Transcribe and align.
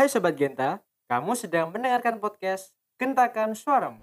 Hai 0.00 0.08
Sobat 0.08 0.32
Genta, 0.32 0.80
kamu 1.12 1.36
sedang 1.36 1.68
mendengarkan 1.68 2.16
podcast 2.24 2.72
Gentakan 2.96 3.52
Suaramu. 3.52 4.00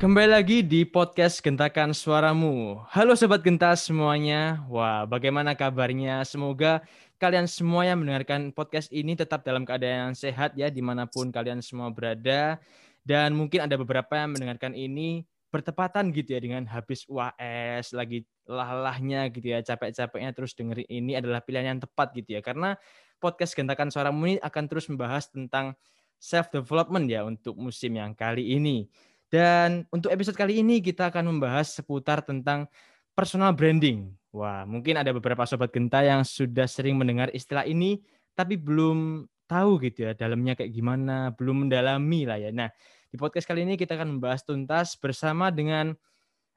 Kembali 0.00 0.32
lagi 0.32 0.64
di 0.64 0.88
podcast 0.88 1.44
Gentakan 1.44 1.92
Suaramu. 1.92 2.80
Halo 2.88 3.12
Sobat 3.12 3.44
Genta 3.44 3.76
semuanya. 3.76 4.64
Wah, 4.64 5.04
bagaimana 5.04 5.52
kabarnya? 5.52 6.24
Semoga 6.24 6.80
kalian 7.20 7.44
semua 7.44 7.84
yang 7.84 8.00
mendengarkan 8.00 8.48
podcast 8.56 8.88
ini 8.96 9.12
tetap 9.12 9.44
dalam 9.44 9.68
keadaan 9.68 10.08
yang 10.08 10.16
sehat 10.16 10.56
ya, 10.56 10.72
di 10.72 10.80
mana 10.80 11.04
pun 11.04 11.28
kalian 11.28 11.60
semua 11.60 11.92
berada. 11.92 12.56
Dan 13.04 13.36
mungkin 13.36 13.60
ada 13.60 13.76
beberapa 13.76 14.16
yang 14.16 14.32
mendengarkan 14.32 14.72
ini 14.72 15.28
bertepatan 15.52 16.16
gitu 16.16 16.32
ya 16.32 16.40
dengan 16.40 16.64
habis 16.64 17.04
UAS, 17.12 17.92
lagi 17.92 18.24
lah-lahnya 18.48 19.28
gitu 19.28 19.52
ya, 19.52 19.60
capek-capeknya 19.60 20.32
terus 20.32 20.56
dengerin 20.56 20.88
ini 20.88 21.12
adalah 21.12 21.44
pilihan 21.44 21.76
yang 21.76 21.80
tepat 21.84 22.16
gitu 22.16 22.34
ya. 22.34 22.40
Karena 22.40 22.72
podcast 23.18 23.54
Gentakan 23.54 23.90
Suaramu 23.90 24.26
ini 24.30 24.38
akan 24.42 24.64
terus 24.66 24.86
membahas 24.90 25.30
tentang 25.30 25.74
self 26.18 26.48
development 26.48 27.06
ya 27.10 27.26
untuk 27.26 27.58
musim 27.58 27.98
yang 27.98 28.16
kali 28.16 28.56
ini. 28.56 28.88
Dan 29.28 29.84
untuk 29.90 30.14
episode 30.14 30.38
kali 30.38 30.62
ini 30.62 30.78
kita 30.78 31.10
akan 31.10 31.36
membahas 31.36 31.74
seputar 31.74 32.22
tentang 32.22 32.70
personal 33.12 33.50
branding. 33.52 34.14
Wah, 34.34 34.66
mungkin 34.66 34.98
ada 34.98 35.10
beberapa 35.14 35.46
sobat 35.46 35.70
Genta 35.70 36.02
yang 36.02 36.26
sudah 36.26 36.66
sering 36.66 36.98
mendengar 36.98 37.30
istilah 37.30 37.66
ini 37.66 38.02
tapi 38.34 38.58
belum 38.58 39.30
tahu 39.46 39.78
gitu 39.86 40.10
ya 40.10 40.12
dalamnya 40.18 40.58
kayak 40.58 40.74
gimana, 40.74 41.30
belum 41.38 41.66
mendalami 41.66 42.26
lah 42.26 42.38
ya. 42.42 42.50
Nah, 42.50 42.68
di 43.10 43.16
podcast 43.16 43.46
kali 43.46 43.62
ini 43.62 43.78
kita 43.78 43.94
akan 43.94 44.18
membahas 44.18 44.42
tuntas 44.42 44.98
bersama 44.98 45.54
dengan 45.54 45.94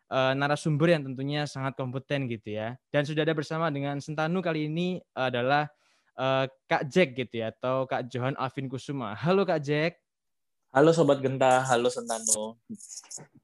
uh, 0.10 0.34
narasumber 0.34 0.98
yang 0.98 1.06
tentunya 1.06 1.46
sangat 1.46 1.78
kompeten 1.78 2.26
gitu 2.26 2.58
ya. 2.58 2.76
Dan 2.90 3.06
sudah 3.06 3.22
ada 3.22 3.38
bersama 3.38 3.70
dengan 3.70 4.02
Sentanu 4.02 4.42
kali 4.42 4.66
ini 4.66 4.98
adalah 5.14 5.70
uh, 6.18 6.46
Kak 6.66 6.90
Jack 6.90 7.14
gitu 7.16 7.46
ya 7.46 7.54
atau 7.54 7.86
Kak 7.86 8.10
Johan 8.10 8.36
Alvin 8.36 8.68
Kusuma. 8.68 9.14
Halo 9.14 9.46
Kak 9.46 9.62
Jack. 9.64 10.02
Halo 10.74 10.92
Sobat 10.92 11.24
Genta, 11.24 11.64
halo 11.64 11.88
Sentanu. 11.88 12.60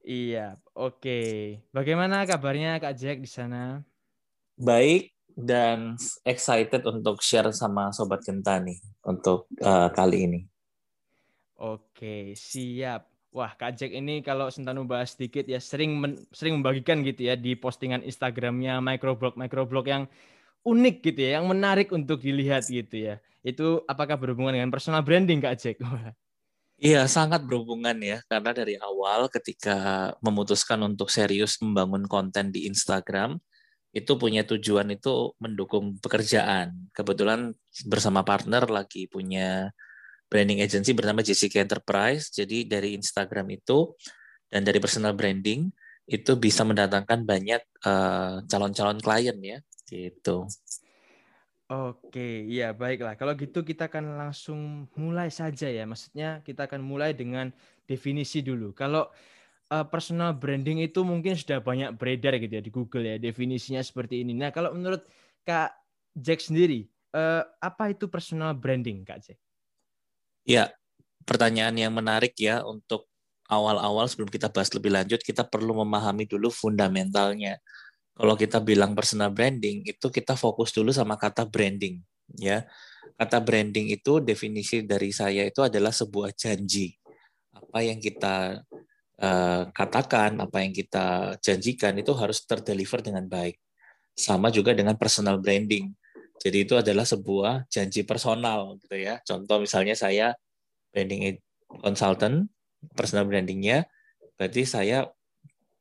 Iya, 0.04 0.60
oke. 0.76 1.00
Okay. 1.00 1.64
Bagaimana 1.72 2.28
kabarnya 2.28 2.76
Kak 2.76 2.94
Jack 3.00 3.24
di 3.24 3.30
sana? 3.30 3.80
Baik 4.54 5.10
dan 5.34 5.98
excited 6.22 6.84
untuk 6.86 7.24
share 7.24 7.50
sama 7.50 7.90
Sobat 7.90 8.22
Genta 8.22 8.60
nih 8.60 8.78
untuk 9.02 9.50
uh, 9.64 9.88
kali 9.90 10.30
ini. 10.30 10.40
Oke, 11.58 12.36
siap. 12.36 13.08
Wah, 13.34 13.50
Kak 13.58 13.74
Jack 13.74 13.90
ini 13.90 14.22
kalau 14.22 14.46
Sentanu 14.52 14.86
bahas 14.86 15.18
sedikit 15.18 15.42
ya 15.48 15.58
sering 15.58 15.98
men, 15.98 16.22
sering 16.30 16.62
membagikan 16.62 17.02
gitu 17.02 17.26
ya 17.26 17.34
di 17.34 17.58
postingan 17.58 18.06
Instagramnya 18.06 18.78
microblog 18.78 19.34
microblog 19.34 19.86
yang 19.90 20.06
unik 20.64 20.96
gitu 21.04 21.20
ya, 21.20 21.40
yang 21.40 21.46
menarik 21.46 21.92
untuk 21.92 22.24
dilihat 22.24 22.64
gitu 22.66 23.12
ya. 23.12 23.20
Itu 23.44 23.84
apakah 23.84 24.16
berhubungan 24.16 24.56
dengan 24.56 24.72
personal 24.72 25.04
branding 25.04 25.44
Kak 25.44 25.56
Jack? 25.60 25.76
Iya, 26.80 27.06
sangat 27.06 27.46
berhubungan 27.46 27.94
ya. 28.02 28.18
Karena 28.26 28.50
dari 28.50 28.74
awal 28.80 29.30
ketika 29.30 30.10
memutuskan 30.24 30.80
untuk 30.82 31.12
serius 31.12 31.60
membangun 31.62 32.08
konten 32.08 32.50
di 32.50 32.66
Instagram, 32.66 33.38
itu 33.94 34.18
punya 34.18 34.42
tujuan 34.42 34.90
itu 34.90 35.36
mendukung 35.38 36.00
pekerjaan. 36.02 36.90
Kebetulan 36.90 37.54
bersama 37.86 38.26
partner 38.26 38.66
lagi 38.66 39.06
punya 39.06 39.70
branding 40.26 40.66
agency 40.66 40.90
bernama 40.90 41.22
Jessica 41.22 41.62
Enterprise. 41.62 42.34
Jadi 42.34 42.66
dari 42.66 42.98
Instagram 42.98 43.54
itu 43.54 43.94
dan 44.50 44.66
dari 44.66 44.82
personal 44.82 45.14
branding 45.14 45.70
itu 46.10 46.32
bisa 46.36 46.66
mendatangkan 46.66 47.22
banyak 47.22 47.62
uh, 47.86 48.42
calon-calon 48.50 48.98
klien 49.00 49.38
ya, 49.40 49.58
gitu. 49.88 50.48
Oke, 51.64 52.44
ya 52.44 52.76
baiklah. 52.76 53.16
Kalau 53.16 53.32
gitu 53.40 53.64
kita 53.64 53.88
akan 53.88 54.20
langsung 54.20 54.84
mulai 55.00 55.32
saja 55.32 55.64
ya. 55.64 55.88
Maksudnya 55.88 56.44
kita 56.44 56.68
akan 56.68 56.84
mulai 56.84 57.16
dengan 57.16 57.48
definisi 57.88 58.44
dulu. 58.44 58.76
Kalau 58.76 59.08
uh, 59.72 59.86
personal 59.88 60.36
branding 60.36 60.84
itu 60.84 61.00
mungkin 61.00 61.34
sudah 61.34 61.64
banyak 61.64 61.96
beredar 61.96 62.36
gitu 62.36 62.60
ya 62.60 62.62
di 62.62 62.72
Google 62.72 63.04
ya 63.08 63.16
definisinya 63.16 63.80
seperti 63.80 64.20
ini. 64.20 64.36
Nah, 64.36 64.52
kalau 64.52 64.76
menurut 64.76 65.08
Kak 65.48 65.72
Jack 66.12 66.44
sendiri, 66.44 66.84
uh, 67.16 67.42
apa 67.58 67.96
itu 67.96 68.12
personal 68.12 68.52
branding, 68.52 69.02
Kak 69.02 69.24
Jack? 69.24 69.38
Ya, 70.44 70.68
pertanyaan 71.24 71.74
yang 71.80 71.96
menarik 71.96 72.36
ya 72.36 72.60
untuk 72.60 73.08
awal-awal 73.48 74.04
sebelum 74.08 74.28
kita 74.28 74.52
bahas 74.52 74.68
lebih 74.76 74.92
lanjut, 74.92 75.20
kita 75.24 75.44
perlu 75.48 75.80
memahami 75.84 76.28
dulu 76.28 76.52
fundamentalnya. 76.52 77.56
Kalau 78.14 78.34
kita 78.38 78.62
bilang 78.62 78.94
personal 78.94 79.34
branding, 79.34 79.82
itu 79.86 80.06
kita 80.10 80.38
fokus 80.38 80.70
dulu 80.70 80.94
sama 80.94 81.18
kata 81.18 81.46
branding. 81.50 81.98
ya. 82.38 82.62
Kata 83.14 83.42
branding 83.42 83.94
itu 83.94 84.22
definisi 84.22 84.82
dari 84.86 85.10
saya 85.10 85.46
itu 85.46 85.62
adalah 85.62 85.90
sebuah 85.90 86.34
janji. 86.34 86.94
Apa 87.54 87.82
yang 87.82 87.98
kita 87.98 88.62
uh, 89.18 89.62
katakan, 89.70 90.38
apa 90.38 90.62
yang 90.62 90.70
kita 90.74 91.38
janjikan 91.42 91.94
itu 91.98 92.14
harus 92.14 92.42
terdeliver 92.46 93.02
dengan 93.02 93.26
baik. 93.26 93.58
Sama 94.14 94.50
juga 94.54 94.74
dengan 94.74 94.94
personal 94.94 95.42
branding 95.42 95.90
jadi 96.40 96.66
itu 96.66 96.74
adalah 96.74 97.06
sebuah 97.06 97.70
janji 97.70 98.02
personal 98.02 98.76
gitu 98.82 98.96
ya. 98.98 99.22
Contoh 99.22 99.62
misalnya 99.62 99.94
saya 99.94 100.34
branding 100.90 101.38
consultant, 101.80 102.50
personal 102.92 103.24
brandingnya, 103.24 103.86
berarti 104.34 104.66
saya 104.66 105.06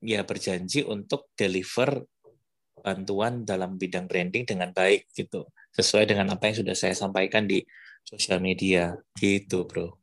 ya 0.04 0.22
berjanji 0.24 0.88
untuk 0.88 1.32
deliver 1.34 2.06
bantuan 2.84 3.48
dalam 3.48 3.80
bidang 3.80 4.06
branding 4.06 4.44
dengan 4.44 4.76
baik 4.76 5.08
gitu, 5.16 5.48
sesuai 5.72 6.12
dengan 6.12 6.36
apa 6.36 6.52
yang 6.52 6.60
sudah 6.60 6.76
saya 6.76 6.92
sampaikan 6.92 7.48
di 7.48 7.64
sosial 8.04 8.44
media 8.44 9.00
gitu, 9.16 9.64
bro. 9.64 9.96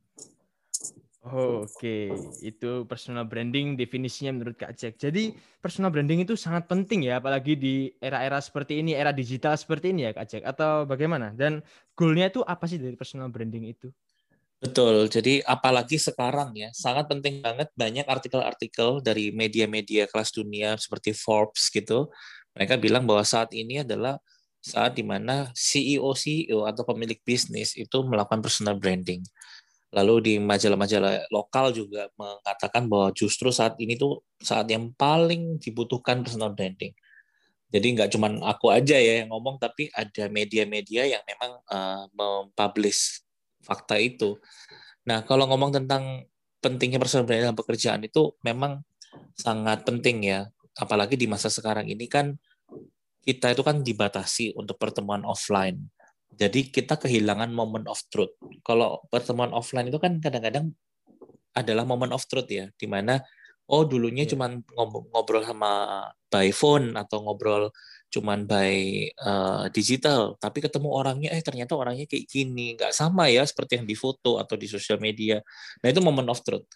Oh, 1.21 1.69
Oke, 1.69 1.69
okay. 1.69 2.05
itu 2.41 2.89
personal 2.89 3.29
branding 3.29 3.77
definisinya 3.77 4.33
menurut 4.33 4.57
Kak 4.57 4.73
Jack. 4.73 4.97
Jadi 4.97 5.37
personal 5.61 5.93
branding 5.93 6.25
itu 6.25 6.33
sangat 6.33 6.65
penting 6.65 7.05
ya, 7.05 7.21
apalagi 7.21 7.61
di 7.61 7.93
era-era 8.01 8.41
seperti 8.41 8.81
ini, 8.81 8.97
era 8.97 9.13
digital 9.13 9.53
seperti 9.53 9.93
ini 9.93 10.09
ya 10.09 10.17
Kak 10.17 10.27
Jack. 10.33 10.43
Atau 10.49 10.89
bagaimana? 10.89 11.37
Dan 11.37 11.61
goalnya 11.93 12.33
itu 12.33 12.41
apa 12.41 12.65
sih 12.65 12.81
dari 12.81 12.97
personal 12.97 13.29
branding 13.29 13.69
itu? 13.69 13.93
Betul. 14.65 15.13
Jadi 15.13 15.45
apalagi 15.45 16.01
sekarang 16.01 16.57
ya, 16.57 16.73
sangat 16.73 17.05
penting 17.09 17.45
banget 17.45 17.69
banyak 17.77 18.09
artikel-artikel 18.09 19.05
dari 19.05 19.29
media-media 19.29 20.09
kelas 20.09 20.33
dunia 20.33 20.81
seperti 20.81 21.13
Forbes 21.13 21.69
gitu. 21.69 22.09
Mereka 22.57 22.81
bilang 22.83 23.07
bahwa 23.07 23.23
saat 23.23 23.55
ini 23.55 23.83
adalah 23.83 24.19
saat 24.61 24.99
di 24.99 25.05
mana 25.07 25.49
CEO 25.57 26.13
CEO 26.13 26.69
atau 26.69 26.85
pemilik 26.85 27.17
bisnis 27.25 27.73
itu 27.79 27.99
melakukan 28.05 28.45
personal 28.45 28.77
branding. 28.77 29.25
Lalu 29.91 30.15
di 30.23 30.35
majalah-majalah 30.39 31.27
lokal 31.35 31.75
juga 31.75 32.07
mengatakan 32.15 32.87
bahwa 32.87 33.11
justru 33.11 33.51
saat 33.51 33.75
ini 33.83 33.99
tuh 33.99 34.23
saat 34.39 34.71
yang 34.71 34.95
paling 34.95 35.59
dibutuhkan 35.59 36.23
personal 36.23 36.55
branding. 36.55 36.95
Jadi 37.71 37.87
nggak 37.99 38.11
cuma 38.15 38.31
aku 38.47 38.71
aja 38.71 38.99
ya 38.99 39.23
yang 39.23 39.31
ngomong, 39.31 39.59
tapi 39.59 39.91
ada 39.95 40.27
media-media 40.27 41.07
yang 41.07 41.23
memang 41.23 41.59
uh, 41.71 42.05
mempublish 42.15 43.23
fakta 43.63 43.99
itu. 43.99 44.39
Nah, 45.07 45.23
kalau 45.23 45.47
ngomong 45.47 45.71
tentang 45.75 46.27
pentingnya 46.59 46.99
personal 46.99 47.25
branding 47.27 47.51
dalam 47.51 47.59
pekerjaan 47.59 48.03
itu 48.03 48.35
memang 48.43 48.83
sangat 49.39 49.87
penting 49.87 50.27
ya. 50.27 50.51
Apalagi 50.79 51.19
di 51.19 51.27
masa 51.27 51.51
sekarang 51.51 51.91
ini 51.91 52.07
kan 52.07 52.35
kita 53.21 53.53
itu 53.53 53.63
kan 53.65 53.83
dibatasi 53.85 54.57
untuk 54.57 54.81
pertemuan 54.81 55.27
offline 55.27 55.91
jadi 56.41 56.71
kita 56.71 56.97
kehilangan 56.97 57.51
moment 57.51 57.85
of 57.91 57.99
truth. 58.09 58.33
Kalau 58.63 59.03
pertemuan 59.11 59.51
offline 59.51 59.91
itu 59.91 59.99
kan 59.99 60.23
kadang-kadang 60.23 60.71
adalah 61.53 61.83
moment 61.83 62.15
of 62.15 62.23
truth 62.31 62.47
ya, 62.49 62.71
di 62.79 62.87
mana 62.87 63.19
oh 63.71 63.85
dulunya 63.87 64.25
yeah. 64.27 64.31
cuma 64.35 64.47
ngobrol 65.13 65.43
sama 65.43 66.07
by 66.31 66.49
phone 66.55 66.95
atau 66.95 67.23
ngobrol 67.23 67.71
cuman 68.11 68.43
by 68.43 69.07
uh, 69.23 69.71
digital, 69.71 70.35
tapi 70.43 70.59
ketemu 70.59 70.91
orangnya 70.91 71.31
eh 71.31 71.43
ternyata 71.47 71.79
orangnya 71.79 72.11
kayak 72.11 72.27
gini, 72.27 72.75
nggak 72.75 72.91
sama 72.91 73.31
ya 73.31 73.47
seperti 73.47 73.79
yang 73.79 73.87
di 73.87 73.95
foto 73.95 74.43
atau 74.43 74.59
di 74.59 74.67
sosial 74.67 74.99
media. 74.99 75.39
Nah 75.83 75.89
itu 75.95 76.01
moment 76.03 76.27
of 76.33 76.43
truth. 76.43 76.67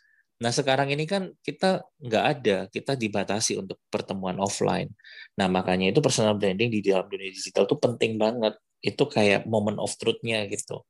Nah 0.43 0.51
sekarang 0.51 0.91
ini 0.91 1.07
kan 1.07 1.31
kita 1.45 1.87
nggak 2.03 2.25
ada, 2.25 2.57
kita 2.71 2.99
dibatasi 2.99 3.59
untuk 3.59 3.79
pertemuan 3.87 4.39
offline. 4.43 4.91
Nah 5.39 5.47
makanya 5.47 5.95
itu 5.95 6.03
personal 6.03 6.35
branding 6.35 6.75
di 6.75 6.81
dalam 6.83 7.07
dunia 7.07 7.31
digital 7.31 7.69
itu 7.71 7.77
penting 7.79 8.19
banget 8.19 8.59
itu 8.85 9.05
kayak 9.07 9.47
moment 9.47 9.79
of 9.79 9.95
truth-nya 9.95 10.45
gitu. 10.51 10.83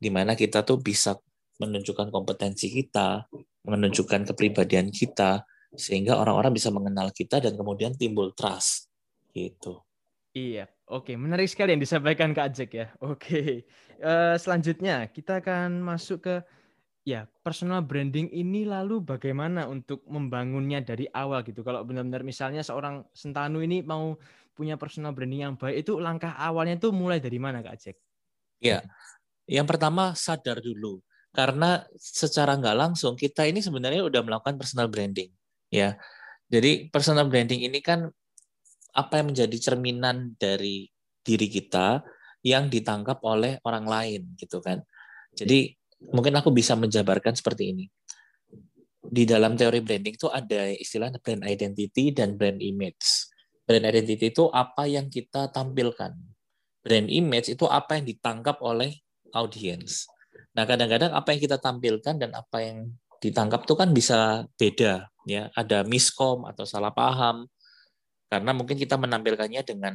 Di 0.00 0.08
mana 0.08 0.32
kita 0.32 0.64
tuh 0.64 0.80
bisa 0.80 1.14
menunjukkan 1.60 2.08
kompetensi 2.08 2.72
kita, 2.72 3.28
menunjukkan 3.64 4.32
kepribadian 4.32 4.92
kita, 4.92 5.44
sehingga 5.76 6.16
orang-orang 6.16 6.52
bisa 6.56 6.72
mengenal 6.72 7.12
kita 7.12 7.40
dan 7.40 7.54
kemudian 7.54 7.92
timbul 7.94 8.32
trust 8.32 8.88
gitu. 9.36 9.84
Iya, 10.36 10.68
oke, 10.88 11.16
menarik 11.16 11.48
sekali 11.48 11.72
yang 11.72 11.80
disampaikan 11.80 12.36
Kak 12.36 12.52
Jack 12.52 12.76
ya. 12.76 12.92
Oke, 13.00 13.64
uh, 14.04 14.36
selanjutnya 14.36 15.08
kita 15.08 15.40
akan 15.40 15.80
masuk 15.80 16.28
ke 16.28 16.34
ya 17.06 17.22
personal 17.46 17.86
branding 17.86 18.26
ini 18.34 18.66
lalu 18.66 18.98
bagaimana 18.98 19.70
untuk 19.70 20.02
membangunnya 20.10 20.82
dari 20.82 21.06
awal 21.14 21.46
gitu. 21.46 21.62
Kalau 21.62 21.86
benar-benar 21.86 22.26
misalnya 22.26 22.66
seorang 22.66 23.06
Sentanu 23.14 23.62
ini 23.62 23.78
mau 23.86 24.18
punya 24.58 24.74
personal 24.74 25.14
branding 25.14 25.46
yang 25.46 25.54
baik 25.54 25.86
itu 25.86 26.02
langkah 26.02 26.34
awalnya 26.34 26.74
itu 26.74 26.90
mulai 26.90 27.22
dari 27.22 27.38
mana 27.38 27.62
Kak 27.62 27.76
Cek? 27.78 27.96
Ya, 28.58 28.82
Yang 29.46 29.66
pertama 29.70 30.18
sadar 30.18 30.58
dulu 30.58 30.98
karena 31.30 31.86
secara 31.94 32.58
nggak 32.58 32.74
langsung 32.74 33.14
kita 33.14 33.46
ini 33.46 33.62
sebenarnya 33.62 34.02
udah 34.02 34.26
melakukan 34.26 34.58
personal 34.58 34.90
branding 34.90 35.30
ya. 35.70 35.94
Jadi 36.50 36.90
personal 36.90 37.30
branding 37.30 37.62
ini 37.70 37.78
kan 37.78 38.10
apa 38.96 39.22
yang 39.22 39.30
menjadi 39.30 39.56
cerminan 39.62 40.34
dari 40.34 40.90
diri 41.22 41.46
kita 41.46 42.02
yang 42.42 42.66
ditangkap 42.66 43.22
oleh 43.22 43.62
orang 43.62 43.86
lain 43.86 44.34
gitu 44.34 44.58
kan. 44.58 44.82
Jadi 45.36 45.76
mungkin 46.00 46.34
aku 46.36 46.52
bisa 46.52 46.76
menjabarkan 46.76 47.32
seperti 47.36 47.72
ini. 47.72 47.86
Di 49.06 49.22
dalam 49.22 49.54
teori 49.54 49.78
branding 49.80 50.18
itu 50.18 50.26
ada 50.26 50.66
istilah 50.70 51.14
brand 51.22 51.46
identity 51.46 52.10
dan 52.10 52.34
brand 52.34 52.58
image. 52.58 53.30
Brand 53.62 53.86
identity 53.86 54.34
itu 54.34 54.50
apa 54.50 54.86
yang 54.90 55.06
kita 55.06 55.50
tampilkan. 55.54 56.14
Brand 56.82 57.08
image 57.10 57.54
itu 57.54 57.66
apa 57.66 57.98
yang 57.98 58.06
ditangkap 58.06 58.58
oleh 58.62 58.94
audiens. 59.34 60.06
Nah, 60.54 60.64
kadang-kadang 60.64 61.12
apa 61.14 61.34
yang 61.34 61.40
kita 61.42 61.58
tampilkan 61.58 62.14
dan 62.18 62.30
apa 62.34 62.58
yang 62.62 62.90
ditangkap 63.20 63.66
itu 63.66 63.74
kan 63.74 63.90
bisa 63.90 64.18
beda 64.56 65.10
ya, 65.26 65.50
ada 65.54 65.82
miskom 65.82 66.46
atau 66.46 66.64
salah 66.64 66.90
paham. 66.94 67.46
Karena 68.26 68.50
mungkin 68.50 68.74
kita 68.74 68.98
menampilkannya 68.98 69.62
dengan 69.62 69.94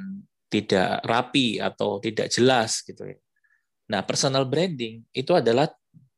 tidak 0.51 1.03
rapi 1.03 1.59
atau 1.59 1.99
tidak 2.03 2.31
jelas 2.31 2.83
gitu 2.83 3.07
ya. 3.07 3.19
Nah, 3.91 4.03
personal 4.07 4.47
branding 4.47 5.03
itu 5.11 5.31
adalah 5.35 5.67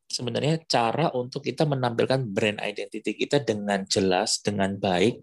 sebenarnya 0.08 0.62
cara 0.68 1.10
untuk 1.12 1.44
kita 1.44 1.64
menampilkan 1.64 2.24
brand 2.30 2.60
identity 2.60 3.16
kita 3.16 3.42
dengan 3.42 3.84
jelas, 3.88 4.40
dengan 4.40 4.76
baik 4.76 5.20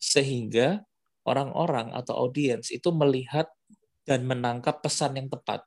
sehingga 0.00 0.80
orang-orang 1.28 1.92
atau 1.92 2.28
audiens 2.28 2.72
itu 2.72 2.88
melihat 2.94 3.48
dan 4.08 4.24
menangkap 4.24 4.80
pesan 4.80 5.20
yang 5.20 5.28
tepat. 5.28 5.62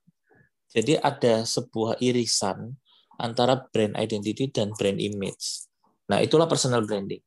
Jadi 0.73 0.97
ada 0.97 1.45
sebuah 1.45 2.01
irisan 2.01 2.73
antara 3.21 3.61
brand 3.69 3.93
identity 3.93 4.49
dan 4.49 4.73
brand 4.73 4.97
image. 4.97 5.69
Nah, 6.09 6.19
itulah 6.19 6.49
personal 6.49 6.81
branding. 6.81 7.21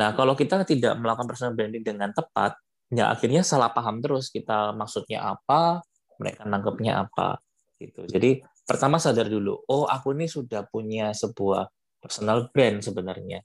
Nah, 0.00 0.16
kalau 0.16 0.32
kita 0.32 0.64
tidak 0.64 0.96
melakukan 0.96 1.28
personal 1.28 1.52
branding 1.52 1.84
dengan 1.84 2.12
tepat, 2.16 2.56
ya 2.88 3.12
akhirnya 3.12 3.44
salah 3.44 3.72
paham 3.72 4.00
terus 4.00 4.32
kita 4.32 4.72
maksudnya 4.72 5.36
apa, 5.36 5.84
mereka 6.16 6.48
nangkepnya 6.48 7.04
apa 7.04 7.40
gitu. 7.76 8.08
Jadi 8.08 8.40
pertama 8.66 8.98
sadar 8.98 9.30
dulu, 9.30 9.62
oh 9.70 9.86
aku 9.86 10.12
ini 10.12 10.26
sudah 10.26 10.66
punya 10.66 11.14
sebuah 11.14 11.70
personal 12.02 12.50
brand 12.50 12.82
sebenarnya. 12.82 13.40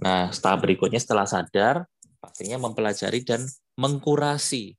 Nah, 0.00 0.32
setelah 0.32 0.58
berikutnya 0.58 0.98
setelah 0.98 1.28
sadar, 1.28 1.84
pastinya 2.18 2.56
mempelajari 2.56 3.20
dan 3.22 3.44
mengkurasi 3.76 4.72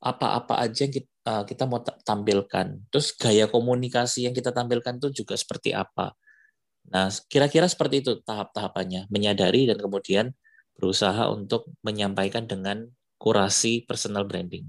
apa-apa 0.00 0.62
aja 0.62 0.86
yang 0.86 0.94
kita, 0.94 1.10
uh, 1.26 1.44
kita 1.44 1.66
mau 1.66 1.82
tampilkan. 1.82 2.78
Terus 2.88 3.12
gaya 3.18 3.50
komunikasi 3.50 4.30
yang 4.30 4.34
kita 4.34 4.54
tampilkan 4.54 4.96
itu 5.02 5.24
juga 5.24 5.34
seperti 5.34 5.74
apa. 5.74 6.14
Nah, 6.90 7.12
kira-kira 7.28 7.68
seperti 7.68 8.00
itu 8.00 8.22
tahap-tahapannya, 8.24 9.10
menyadari 9.12 9.68
dan 9.68 9.76
kemudian 9.76 10.32
berusaha 10.78 11.28
untuk 11.28 11.68
menyampaikan 11.84 12.48
dengan 12.48 12.88
kurasi 13.20 13.84
personal 13.84 14.24
branding. 14.24 14.64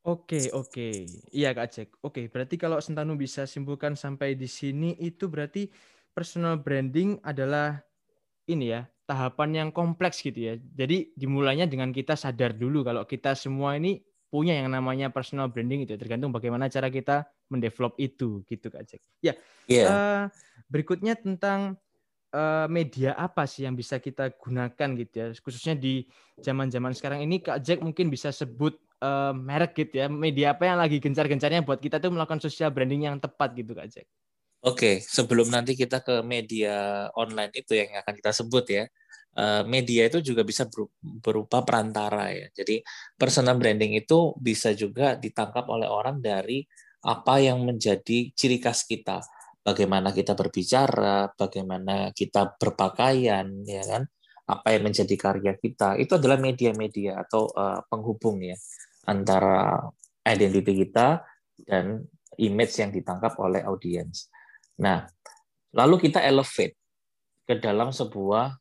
Oke, 0.00 0.48
oke. 0.56 0.88
Iya, 1.28 1.52
Kak 1.52 1.68
Jack. 1.76 1.88
Oke, 2.00 2.24
berarti 2.32 2.56
kalau 2.56 2.80
Sentanu 2.80 3.20
bisa 3.20 3.44
simpulkan 3.44 3.92
sampai 3.92 4.32
di 4.32 4.48
sini 4.48 4.96
itu 4.96 5.28
berarti 5.28 5.68
personal 6.16 6.56
branding 6.56 7.20
adalah 7.20 7.84
ini 8.48 8.72
ya, 8.72 8.88
tahapan 9.04 9.50
yang 9.66 9.68
kompleks 9.68 10.24
gitu 10.24 10.40
ya. 10.40 10.54
Jadi 10.56 11.12
dimulainya 11.12 11.68
dengan 11.68 11.92
kita 11.92 12.16
sadar 12.16 12.56
dulu 12.56 12.80
kalau 12.80 13.04
kita 13.04 13.36
semua 13.36 13.76
ini 13.76 14.00
punya 14.32 14.56
yang 14.56 14.72
namanya 14.72 15.12
personal 15.12 15.52
branding 15.52 15.84
itu 15.84 15.98
tergantung 16.00 16.32
bagaimana 16.32 16.70
cara 16.72 16.88
kita 16.88 17.28
mendevelop 17.52 17.98
itu 18.00 18.40
gitu 18.48 18.72
Kak 18.72 18.88
Jack. 18.88 19.02
Ya. 19.20 19.36
Yeah. 19.68 19.90
Uh, 19.90 20.24
berikutnya 20.70 21.18
tentang 21.18 21.76
uh, 22.32 22.66
media 22.70 23.18
apa 23.18 23.44
sih 23.44 23.66
yang 23.66 23.74
bisa 23.74 23.98
kita 23.98 24.30
gunakan 24.38 24.88
gitu 24.96 25.14
ya 25.18 25.26
khususnya 25.42 25.74
di 25.74 26.06
zaman-zaman 26.38 26.94
sekarang 26.94 27.26
ini 27.26 27.42
Kak 27.42 27.58
Jack 27.60 27.78
mungkin 27.82 28.08
bisa 28.08 28.30
sebut 28.30 28.78
uh, 29.00 29.32
merek 29.34 29.72
gitu 29.74 30.04
ya 30.04 30.06
media 30.06 30.54
apa 30.54 30.68
yang 30.68 30.78
lagi 30.78 31.00
gencar-gencarnya 31.00 31.64
buat 31.64 31.80
kita 31.80 31.98
tuh 31.98 32.12
melakukan 32.12 32.40
social 32.40 32.70
branding 32.70 33.08
yang 33.10 33.16
tepat 33.18 33.56
gitu 33.56 33.72
Kak 33.72 33.88
Jack. 33.90 34.06
Oke, 34.60 35.00
sebelum 35.00 35.48
nanti 35.48 35.72
kita 35.72 36.04
ke 36.04 36.20
media 36.20 37.08
online 37.16 37.48
itu 37.56 37.72
yang 37.80 37.96
akan 38.04 38.12
kita 38.12 38.30
sebut 38.36 38.64
ya. 38.68 38.84
Eh, 39.30 39.62
media 39.64 40.10
itu 40.10 40.20
juga 40.20 40.44
bisa 40.44 40.68
berupa 41.00 41.64
perantara 41.64 42.28
ya. 42.28 42.46
Jadi 42.52 42.84
personal 43.16 43.56
branding 43.56 43.96
itu 43.96 44.36
bisa 44.36 44.76
juga 44.76 45.16
ditangkap 45.16 45.64
oleh 45.64 45.88
orang 45.88 46.20
dari 46.20 46.60
apa 47.00 47.40
yang 47.40 47.64
menjadi 47.64 48.36
ciri 48.36 48.60
khas 48.60 48.84
kita. 48.84 49.24
Bagaimana 49.64 50.12
kita 50.12 50.36
berbicara, 50.36 51.32
bagaimana 51.32 52.12
kita 52.12 52.52
berpakaian, 52.60 53.64
ya 53.64 53.84
kan? 53.88 54.02
Apa 54.44 54.76
yang 54.76 54.92
menjadi 54.92 55.14
karya 55.16 55.54
kita 55.56 55.96
itu 55.96 56.12
adalah 56.20 56.36
media-media 56.36 57.22
atau 57.24 57.48
uh, 57.54 57.80
penghubung 57.86 58.42
ya 58.42 58.58
antara 59.08 59.88
identiti 60.24 60.84
kita 60.84 61.24
dan 61.64 62.04
image 62.40 62.74
yang 62.80 62.90
ditangkap 62.92 63.36
oleh 63.40 63.64
audiens. 63.64 64.28
Nah, 64.80 65.04
lalu 65.76 66.08
kita 66.08 66.24
elevate 66.24 66.76
ke 67.44 67.58
dalam 67.58 67.92
sebuah 67.92 68.56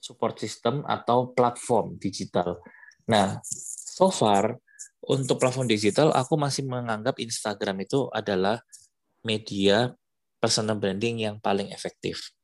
support 0.00 0.38
system 0.38 0.84
atau 0.84 1.32
platform 1.32 1.96
digital. 1.98 2.60
Nah, 3.08 3.40
so 3.44 4.12
far 4.12 4.58
untuk 5.06 5.38
platform 5.38 5.70
digital 5.70 6.10
aku 6.12 6.34
masih 6.34 6.66
menganggap 6.66 7.16
Instagram 7.22 7.86
itu 7.86 8.10
adalah 8.10 8.60
media 9.22 9.94
personal 10.38 10.78
branding 10.78 11.22
yang 11.22 11.36
paling 11.38 11.70
efektif. 11.72 12.34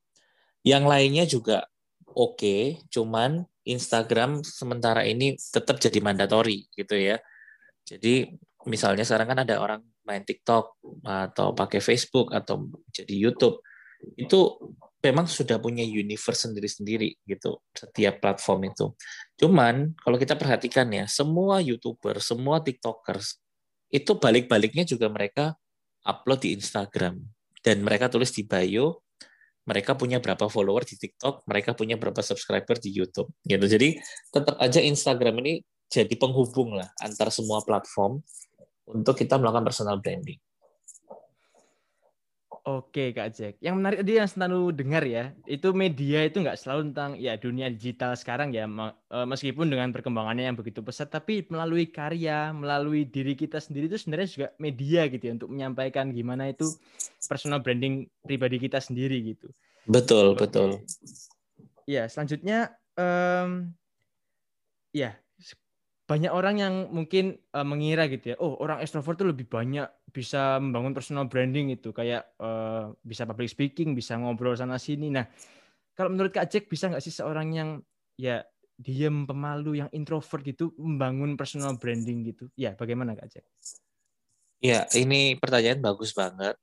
Yang 0.63 0.85
lainnya 0.87 1.25
juga 1.27 1.67
oke, 2.15 2.39
okay, 2.39 2.63
cuman 2.93 3.45
Instagram 3.63 4.43
sementara 4.43 5.07
ini 5.07 5.39
tetap 5.39 5.79
jadi 5.79 5.99
mandatori 6.03 6.67
gitu 6.75 6.99
ya. 6.99 7.19
Jadi 7.87 8.31
misalnya 8.67 9.03
sekarang 9.03 9.35
kan 9.35 9.41
ada 9.43 9.59
orang 9.59 9.83
main 10.03 10.23
TikTok 10.23 10.83
atau 11.07 11.55
pakai 11.55 11.79
Facebook 11.79 12.35
atau 12.35 12.71
jadi 12.91 13.15
YouTube 13.15 13.63
itu 14.19 14.59
memang 15.03 15.27
sudah 15.27 15.59
punya 15.59 15.83
universe 15.83 16.47
sendiri-sendiri 16.47 17.23
gitu 17.27 17.59
setiap 17.75 18.23
platform 18.23 18.71
itu. 18.71 18.87
Cuman 19.39 19.95
kalau 19.99 20.19
kita 20.19 20.39
perhatikan 20.39 20.87
ya, 20.91 21.11
semua 21.11 21.59
YouTuber, 21.59 22.23
semua 22.23 22.63
TikTokers 22.63 23.43
itu 23.91 24.15
balik-baliknya 24.19 24.87
juga 24.87 25.11
mereka 25.11 25.59
upload 26.07 26.47
di 26.47 26.51
Instagram 26.55 27.19
dan 27.63 27.83
mereka 27.83 28.11
tulis 28.11 28.31
di 28.35 28.43
bio 28.43 29.02
mereka 29.63 29.95
punya 29.95 30.19
berapa 30.19 30.51
follower 30.51 30.83
di 30.83 30.99
TikTok, 30.99 31.47
mereka 31.47 31.75
punya 31.79 31.95
berapa 31.95 32.19
subscriber 32.19 32.79
di 32.83 32.91
YouTube 32.91 33.31
gitu. 33.47 33.65
Jadi 33.67 33.99
tetap 34.35 34.59
aja 34.59 34.83
Instagram 34.83 35.39
ini 35.47 35.63
jadi 35.87 36.15
penghubung 36.19 36.75
lah 36.75 36.89
antar 36.99 37.29
semua 37.29 37.63
platform 37.63 38.19
untuk 38.91 39.15
kita 39.15 39.39
melakukan 39.39 39.65
personal 39.69 40.01
branding. 40.03 40.41
Oke 42.63 43.11
Kak 43.11 43.35
Jack. 43.35 43.59
Yang 43.59 43.75
menarik 43.75 43.99
tadi 44.07 44.13
yang 44.23 44.31
selalu 44.31 44.71
dengar 44.71 45.03
ya, 45.03 45.35
itu 45.51 45.75
media 45.75 46.23
itu 46.23 46.39
nggak 46.39 46.55
selalu 46.55 46.95
tentang 46.95 47.11
ya 47.19 47.35
dunia 47.35 47.67
digital 47.67 48.15
sekarang 48.15 48.55
ya, 48.55 48.71
e, 49.11 49.19
meskipun 49.27 49.67
dengan 49.67 49.91
perkembangannya 49.91 50.47
yang 50.47 50.55
begitu 50.55 50.79
pesat, 50.79 51.11
tapi 51.11 51.43
melalui 51.51 51.91
karya, 51.91 52.55
melalui 52.55 53.03
diri 53.03 53.35
kita 53.35 53.59
sendiri 53.59 53.91
itu 53.91 53.99
sebenarnya 53.99 54.29
juga 54.31 54.49
media 54.63 55.11
gitu 55.11 55.23
ya 55.27 55.33
untuk 55.35 55.51
menyampaikan 55.51 56.15
gimana 56.15 56.55
itu 56.55 56.71
personal 57.27 57.59
branding 57.59 58.07
pribadi 58.23 58.63
kita 58.63 58.79
sendiri 58.79 59.19
gitu. 59.35 59.51
Betul 59.91 60.39
Oke. 60.39 60.47
betul. 60.47 60.71
Ya 61.91 62.07
selanjutnya, 62.07 62.79
um, 62.95 63.75
ya 64.95 65.22
banyak 66.13 66.29
orang 66.29 66.61
yang 66.61 66.75
mungkin 66.93 67.41
uh, 67.57 67.65
mengira 67.65 68.05
gitu 68.13 68.35
ya, 68.35 68.37
oh 68.37 68.61
orang 68.61 68.85
extrovert 68.85 69.17
itu 69.17 69.33
lebih 69.33 69.49
banyak 69.49 69.89
bisa 70.13 70.61
membangun 70.61 70.93
personal 70.93 71.25
branding 71.25 71.73
itu 71.73 71.89
kayak 71.89 72.37
uh, 72.37 72.93
bisa 73.01 73.25
public 73.25 73.49
speaking, 73.49 73.97
bisa 73.97 74.21
ngobrol 74.21 74.53
sana 74.53 74.77
sini. 74.77 75.09
Nah, 75.09 75.25
kalau 75.97 76.13
menurut 76.13 76.29
Kak 76.29 76.53
Jack 76.53 76.69
bisa 76.69 76.93
nggak 76.93 77.01
sih 77.01 77.17
seorang 77.17 77.49
yang 77.57 77.81
ya 78.21 78.45
diem, 78.77 79.25
pemalu, 79.25 79.81
yang 79.81 79.89
introvert 79.97 80.45
gitu 80.45 80.77
membangun 80.77 81.33
personal 81.41 81.81
branding 81.81 82.29
gitu? 82.29 82.53
Ya, 82.61 82.77
bagaimana 82.77 83.17
Kak 83.17 83.33
Jack? 83.33 83.49
Ya, 84.61 84.85
ini 84.93 85.41
pertanyaan 85.41 85.81
bagus 85.81 86.13
banget 86.13 86.61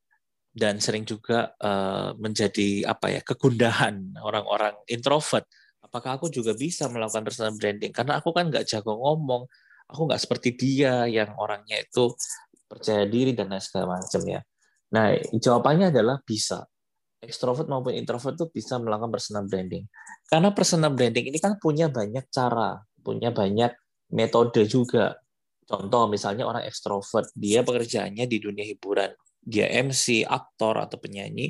dan 0.54 0.78
sering 0.78 1.10
juga 1.10 1.58
uh, 1.58 2.14
menjadi 2.22 2.86
apa 2.86 3.18
ya 3.18 3.22
kegundahan 3.26 4.14
orang-orang 4.22 4.78
introvert 4.86 5.50
apakah 5.90 6.22
aku 6.22 6.30
juga 6.30 6.54
bisa 6.54 6.86
melakukan 6.86 7.26
personal 7.26 7.58
branding? 7.58 7.90
Karena 7.90 8.22
aku 8.22 8.30
kan 8.30 8.54
nggak 8.54 8.70
jago 8.70 8.94
ngomong, 8.94 9.50
aku 9.90 10.02
nggak 10.06 10.22
seperti 10.22 10.54
dia 10.54 11.10
yang 11.10 11.34
orangnya 11.42 11.82
itu 11.82 12.14
percaya 12.70 13.10
diri 13.10 13.34
dan 13.34 13.50
lain 13.50 13.66
segala 13.66 13.98
macam 13.98 14.22
ya. 14.30 14.46
Nah, 14.94 15.18
jawabannya 15.34 15.90
adalah 15.90 16.22
bisa. 16.22 16.62
Extrovert 17.20 17.68
maupun 17.68 17.98
introvert 17.98 18.38
itu 18.38 18.48
bisa 18.54 18.78
melakukan 18.78 19.12
personal 19.12 19.44
branding. 19.50 19.90
Karena 20.30 20.54
personal 20.54 20.94
branding 20.94 21.34
ini 21.34 21.42
kan 21.42 21.58
punya 21.58 21.90
banyak 21.90 22.30
cara, 22.30 22.78
punya 23.02 23.34
banyak 23.34 23.74
metode 24.14 24.70
juga. 24.70 25.18
Contoh 25.66 26.06
misalnya 26.10 26.46
orang 26.46 26.66
extrovert, 26.66 27.34
dia 27.34 27.66
pekerjaannya 27.66 28.26
di 28.30 28.38
dunia 28.38 28.66
hiburan. 28.66 29.10
dia 29.40 29.66
MC, 29.72 30.28
aktor 30.28 30.78
atau 30.78 31.00
penyanyi, 31.00 31.50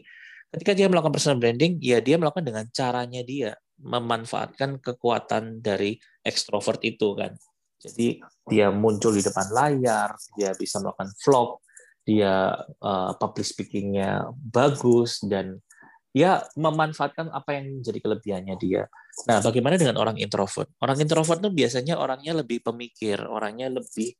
ketika 0.53 0.71
dia 0.77 0.87
melakukan 0.87 1.11
personal 1.11 1.41
branding, 1.41 1.81
ya 1.81 1.99
dia 1.99 2.15
melakukan 2.15 2.45
dengan 2.45 2.65
caranya 2.71 3.21
dia, 3.25 3.51
memanfaatkan 3.79 4.83
kekuatan 4.83 5.63
dari 5.63 5.95
ekstrovert 6.23 6.83
itu 6.83 7.15
kan. 7.15 7.35
Jadi 7.79 8.19
dia 8.43 8.69
muncul 8.75 9.15
di 9.15 9.23
depan 9.23 9.47
layar, 9.55 10.11
dia 10.35 10.51
bisa 10.51 10.83
melakukan 10.83 11.15
vlog, 11.23 11.63
dia 12.03 12.51
uh, 12.83 13.15
public 13.15 13.47
speakingnya 13.47 14.27
bagus 14.35 15.23
dan 15.23 15.63
ya 16.11 16.41
memanfaatkan 16.57 17.29
apa 17.31 17.55
yang 17.55 17.79
menjadi 17.79 17.99
kelebihannya 18.01 18.55
dia. 18.59 18.83
Nah, 19.29 19.39
bagaimana 19.39 19.77
dengan 19.77 19.95
orang 19.99 20.17
introvert? 20.17 20.67
Orang 20.81 20.97
introvert 20.99 21.39
itu 21.39 21.51
biasanya 21.53 21.95
orangnya 21.99 22.33
lebih 22.39 22.65
pemikir, 22.65 23.21
orangnya 23.23 23.69
lebih 23.69 24.15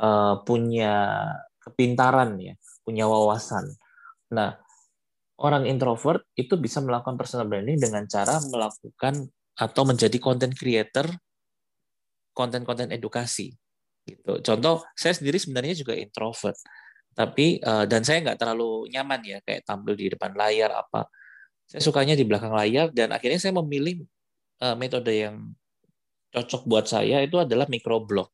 uh, 0.00 0.40
punya 0.42 1.26
kepintaran 1.60 2.38
ya, 2.40 2.54
punya 2.82 3.04
wawasan. 3.06 3.66
Nah, 4.32 4.63
orang 5.40 5.66
introvert 5.66 6.22
itu 6.38 6.54
bisa 6.60 6.78
melakukan 6.84 7.18
personal 7.18 7.50
branding 7.50 7.80
dengan 7.80 8.06
cara 8.06 8.38
melakukan 8.50 9.26
atau 9.54 9.82
menjadi 9.86 10.18
content 10.18 10.54
creator 10.54 11.06
konten-konten 12.34 12.90
edukasi 12.90 13.54
gitu. 14.04 14.42
Contoh, 14.42 14.82
saya 14.94 15.14
sendiri 15.14 15.38
sebenarnya 15.38 15.74
juga 15.78 15.94
introvert 15.94 16.58
tapi 17.14 17.62
uh, 17.62 17.86
dan 17.86 18.02
saya 18.02 18.26
nggak 18.26 18.42
terlalu 18.42 18.90
nyaman 18.90 19.22
ya 19.22 19.38
kayak 19.46 19.62
tampil 19.62 19.94
di 19.94 20.10
depan 20.10 20.34
layar 20.34 20.74
apa. 20.74 21.06
Saya 21.64 21.80
sukanya 21.80 22.18
di 22.18 22.26
belakang 22.26 22.50
layar 22.50 22.90
dan 22.90 23.14
akhirnya 23.14 23.38
saya 23.38 23.54
memilih 23.54 24.02
uh, 24.60 24.74
metode 24.74 25.14
yang 25.14 25.54
cocok 26.34 26.62
buat 26.66 26.86
saya 26.90 27.22
itu 27.22 27.38
adalah 27.38 27.70
microblog 27.70 28.26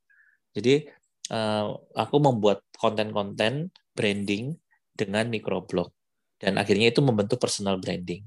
jadi 0.57 0.89
uh, 1.29 1.77
aku 1.93 2.17
membuat 2.19 2.65
konten-konten 2.81 3.69
branding 3.93 4.57
dengan 4.97 5.29
microblog 5.29 5.93
dan 6.41 6.57
akhirnya 6.57 6.89
itu 6.89 7.05
membentuk 7.05 7.37
personal 7.37 7.77
branding. 7.77 8.25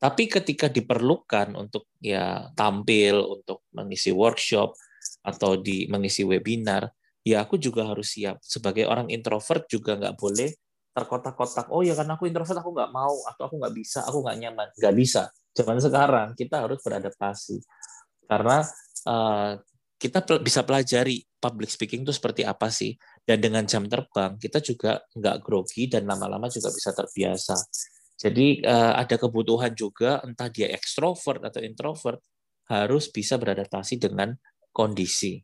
Tapi 0.00 0.32
ketika 0.32 0.72
diperlukan 0.72 1.52
untuk 1.60 1.92
ya 2.00 2.48
tampil 2.56 3.20
untuk 3.20 3.68
mengisi 3.76 4.08
workshop 4.08 4.72
atau 5.20 5.60
di 5.60 5.84
mengisi 5.92 6.24
webinar 6.24 6.88
ya 7.20 7.44
aku 7.44 7.60
juga 7.60 7.84
harus 7.84 8.16
siap. 8.16 8.40
Sebagai 8.40 8.88
orang 8.88 9.12
introvert 9.12 9.68
juga 9.68 10.00
nggak 10.00 10.16
boleh 10.16 10.50
terkotak-kotak 10.90 11.70
oh 11.70 11.84
ya 11.86 11.94
karena 11.94 12.18
aku 12.18 12.26
introvert 12.26 12.58
aku 12.58 12.72
nggak 12.74 12.90
mau 12.90 13.14
atau 13.28 13.46
aku 13.46 13.54
nggak 13.60 13.74
bisa 13.76 14.00
aku 14.08 14.24
nggak 14.24 14.38
nyaman. 14.40 14.68
Nggak 14.72 14.94
bisa. 14.96 15.22
Zaman 15.52 15.76
sekarang 15.84 16.28
kita 16.32 16.64
harus 16.64 16.80
beradaptasi. 16.80 17.60
Karena 18.24 18.64
uh, 19.04 19.52
kita 20.00 20.24
bisa 20.40 20.64
pelajari 20.64 21.20
public 21.36 21.68
speaking 21.68 22.08
itu 22.08 22.12
seperti 22.16 22.40
apa 22.40 22.72
sih 22.72 22.96
dan 23.30 23.38
dengan 23.38 23.62
jam 23.62 23.86
terbang 23.86 24.34
kita 24.34 24.58
juga 24.58 24.98
nggak 25.14 25.36
grogi 25.38 25.86
dan 25.86 26.10
lama-lama 26.10 26.50
juga 26.50 26.74
bisa 26.74 26.90
terbiasa 26.90 27.54
jadi 28.18 28.66
uh, 28.66 28.98
ada 28.98 29.14
kebutuhan 29.14 29.70
juga 29.78 30.18
entah 30.26 30.50
dia 30.50 30.74
ekstrovert 30.74 31.46
atau 31.46 31.62
introvert 31.62 32.18
harus 32.66 33.06
bisa 33.14 33.38
beradaptasi 33.38 34.02
dengan 34.02 34.34
kondisi 34.74 35.38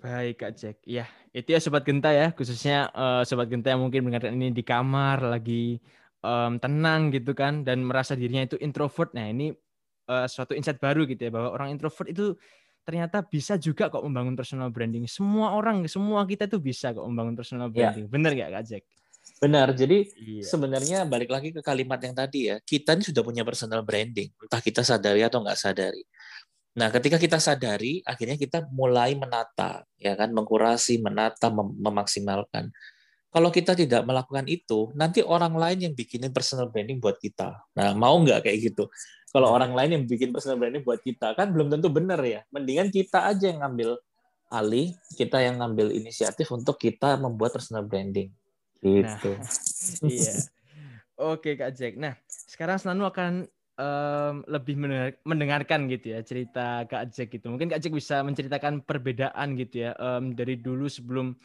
Baik 0.00 0.40
Kak 0.40 0.52
Jack. 0.56 0.76
Ya, 0.88 1.04
itu 1.36 1.52
ya 1.52 1.60
Sobat 1.60 1.84
Genta 1.84 2.08
ya, 2.08 2.32
khususnya 2.32 2.88
uh, 2.96 3.20
Sobat 3.26 3.52
Genta 3.52 3.76
yang 3.76 3.84
mungkin 3.84 4.08
mendengarkan 4.08 4.32
ini 4.32 4.48
di 4.48 4.64
kamar, 4.64 5.20
lagi 5.20 5.76
um, 6.24 6.56
tenang 6.56 7.12
gitu 7.12 7.36
kan, 7.36 7.66
dan 7.68 7.84
merasa 7.84 8.16
dirinya 8.16 8.48
itu 8.48 8.56
introvert. 8.64 9.12
Nah 9.12 9.28
ini 9.28 9.52
uh, 10.08 10.24
suatu 10.24 10.56
insight 10.56 10.80
baru 10.80 11.04
gitu 11.04 11.28
ya, 11.28 11.30
bahwa 11.30 11.52
orang 11.52 11.76
introvert 11.76 12.08
itu 12.08 12.32
ternyata 12.90 13.22
bisa 13.22 13.54
juga 13.54 13.86
kok 13.86 14.02
membangun 14.02 14.34
personal 14.34 14.74
branding. 14.74 15.06
Semua 15.06 15.54
orang, 15.54 15.86
semua 15.86 16.26
kita 16.26 16.50
tuh 16.50 16.58
bisa 16.58 16.90
kok 16.90 17.06
membangun 17.06 17.38
personal 17.38 17.70
ya. 17.70 17.94
branding. 17.94 18.06
Ya. 18.06 18.10
Bener 18.10 18.30
gak 18.34 18.50
Kak 18.50 18.64
Jack? 18.66 18.84
Benar. 19.38 19.68
Jadi 19.78 20.10
iya. 20.18 20.42
sebenarnya 20.42 20.98
balik 21.06 21.30
lagi 21.30 21.54
ke 21.54 21.62
kalimat 21.62 22.02
yang 22.02 22.18
tadi 22.18 22.50
ya, 22.50 22.58
kita 22.58 22.98
ini 22.98 23.06
sudah 23.06 23.22
punya 23.22 23.46
personal 23.46 23.86
branding, 23.86 24.26
entah 24.34 24.58
kita 24.58 24.82
sadari 24.82 25.22
atau 25.22 25.38
nggak 25.38 25.54
sadari. 25.54 26.02
Nah, 26.74 26.90
ketika 26.90 27.14
kita 27.14 27.38
sadari, 27.38 28.02
akhirnya 28.02 28.34
kita 28.34 28.66
mulai 28.74 29.14
menata, 29.14 29.86
ya 29.98 30.18
kan, 30.18 30.34
mengkurasi, 30.34 30.98
menata, 30.98 31.50
mem 31.50 31.78
memaksimalkan. 31.78 32.74
Kalau 33.30 33.50
kita 33.54 33.78
tidak 33.78 34.02
melakukan 34.02 34.42
itu, 34.50 34.90
nanti 34.98 35.22
orang 35.22 35.54
lain 35.54 35.78
yang 35.86 35.94
bikinin 35.94 36.34
personal 36.34 36.66
branding 36.66 36.98
buat 36.98 37.14
kita. 37.22 37.62
Nah, 37.78 37.94
mau 37.94 38.18
nggak 38.18 38.42
kayak 38.42 38.74
gitu? 38.74 38.90
Kalau 39.30 39.48
orang 39.54 39.70
lain 39.78 39.90
yang 39.94 40.04
bikin 40.10 40.34
personal 40.34 40.58
branding 40.58 40.82
buat 40.82 40.98
kita, 40.98 41.38
kan 41.38 41.54
belum 41.54 41.70
tentu 41.70 41.86
benar 41.86 42.18
ya. 42.26 42.42
Mendingan 42.50 42.90
kita 42.90 43.30
aja 43.30 43.46
yang 43.46 43.62
ngambil 43.62 43.94
alih, 44.50 44.90
kita 45.14 45.38
yang 45.38 45.62
ngambil 45.62 45.94
inisiatif 45.94 46.50
untuk 46.50 46.74
kita 46.82 47.14
membuat 47.14 47.54
personal 47.54 47.86
branding. 47.86 48.34
Gitu. 48.82 49.30
Nah, 49.38 49.46
iya. 50.10 50.34
Oke, 51.14 51.54
Kak 51.54 51.78
Jack. 51.78 51.94
Nah, 51.94 52.18
sekarang 52.26 52.82
Senanu 52.82 53.06
akan 53.06 53.46
um, 53.78 54.34
lebih 54.50 54.74
mendengarkan 55.22 55.86
gitu 55.86 56.18
ya 56.18 56.20
cerita 56.26 56.82
Kak 56.90 57.14
Jack 57.14 57.30
gitu. 57.30 57.54
Mungkin 57.54 57.70
Kak 57.70 57.80
Jack 57.80 57.94
bisa 57.94 58.26
menceritakan 58.26 58.82
perbedaan 58.82 59.54
gitu 59.54 59.86
ya 59.86 59.94
um, 59.96 60.34
dari 60.34 60.58
dulu 60.58 60.90
sebelum 60.90 61.38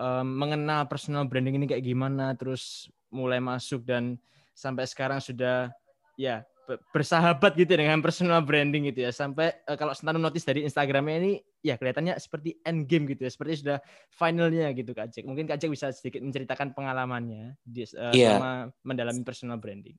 um, 0.00 0.26
mengenal 0.26 0.88
personal 0.88 1.28
branding 1.28 1.60
ini 1.60 1.66
kayak 1.68 1.84
gimana, 1.84 2.32
terus 2.32 2.88
mulai 3.12 3.44
masuk 3.44 3.84
dan 3.84 4.16
sampai 4.56 4.88
sekarang 4.88 5.20
sudah 5.20 5.68
ya 6.16 6.42
bersahabat 6.90 7.54
gitu 7.54 7.72
dengan 7.78 8.02
personal 8.02 8.42
branding 8.42 8.90
gitu 8.90 9.06
ya. 9.06 9.10
Sampai 9.14 9.54
uh, 9.66 9.78
kalau 9.78 9.94
Sentanu 9.94 10.18
notice 10.18 10.44
dari 10.44 10.66
Instagramnya 10.66 11.16
ini 11.22 11.32
ya 11.62 11.78
kelihatannya 11.78 12.18
seperti 12.18 12.58
end 12.66 12.86
game 12.90 13.06
gitu 13.10 13.26
ya, 13.26 13.30
seperti 13.30 13.62
sudah 13.62 13.78
finalnya 14.10 14.70
gitu 14.74 14.92
Kak 14.92 15.14
Jack. 15.14 15.24
Mungkin 15.24 15.46
Kak 15.46 15.58
Jack 15.62 15.70
bisa 15.72 15.90
sedikit 15.94 16.22
menceritakan 16.22 16.74
pengalamannya 16.74 17.56
di, 17.62 17.86
uh, 17.96 18.12
yeah. 18.12 18.38
selama 18.38 18.52
mendalami 18.82 19.22
personal 19.22 19.58
branding. 19.58 19.96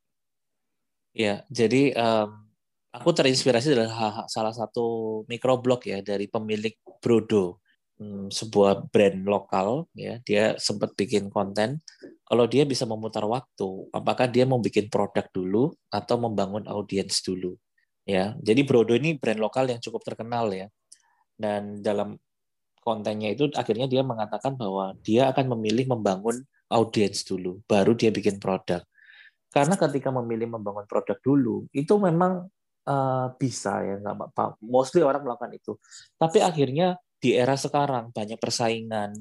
Ya, 1.18 1.42
jadi 1.50 1.98
um, 1.98 2.46
aku 2.94 3.10
terinspirasi 3.10 3.74
dari 3.74 3.90
salah 4.30 4.54
satu 4.54 5.22
microblog 5.26 5.82
ya 5.90 6.06
dari 6.06 6.30
pemilik 6.30 6.78
Brodo, 7.02 7.62
hmm, 8.00 8.34
sebuah 8.34 8.90
brand 8.90 9.20
lokal 9.28 9.86
ya. 9.94 10.22
Dia 10.24 10.56
sempat 10.58 10.94
bikin 10.98 11.30
konten 11.30 11.82
kalau 12.26 12.46
dia 12.50 12.64
bisa 12.64 12.84
memutar 12.88 13.24
waktu, 13.26 13.90
apakah 13.94 14.28
dia 14.28 14.44
mau 14.48 14.60
bikin 14.62 14.90
produk 14.92 15.26
dulu 15.32 15.76
atau 15.92 16.16
membangun 16.20 16.66
audiens 16.70 17.22
dulu. 17.24 17.56
Ya, 18.08 18.40
jadi 18.40 18.64
Brodo 18.64 18.96
ini 18.96 19.20
brand 19.20 19.36
lokal 19.36 19.68
yang 19.68 19.84
cukup 19.84 20.00
terkenal 20.08 20.48
ya. 20.56 20.72
Dan 21.36 21.84
dalam 21.84 22.16
kontennya 22.80 23.36
itu 23.36 23.52
akhirnya 23.52 23.84
dia 23.92 24.00
mengatakan 24.00 24.56
bahwa 24.56 24.96
dia 25.04 25.28
akan 25.28 25.60
memilih 25.60 25.92
membangun 25.92 26.40
audiens 26.72 27.28
dulu, 27.28 27.60
baru 27.68 27.92
dia 28.00 28.12
bikin 28.12 28.40
produk 28.40 28.80
karena 29.52 29.76
ketika 29.80 30.10
memilih 30.12 30.54
membangun 30.60 30.86
produk 30.86 31.18
dulu 31.24 31.66
itu 31.72 31.94
memang 31.98 32.46
uh, 32.86 33.28
bisa 33.40 33.80
ya 33.82 33.96
nggak 33.98 34.16
apa 34.36 34.60
mostly 34.60 35.02
orang 35.02 35.24
melakukan 35.24 35.56
itu 35.56 35.80
tapi 36.20 36.44
akhirnya 36.44 37.00
di 37.18 37.34
era 37.34 37.58
sekarang 37.58 38.14
banyak 38.14 38.38
persaingan 38.38 39.14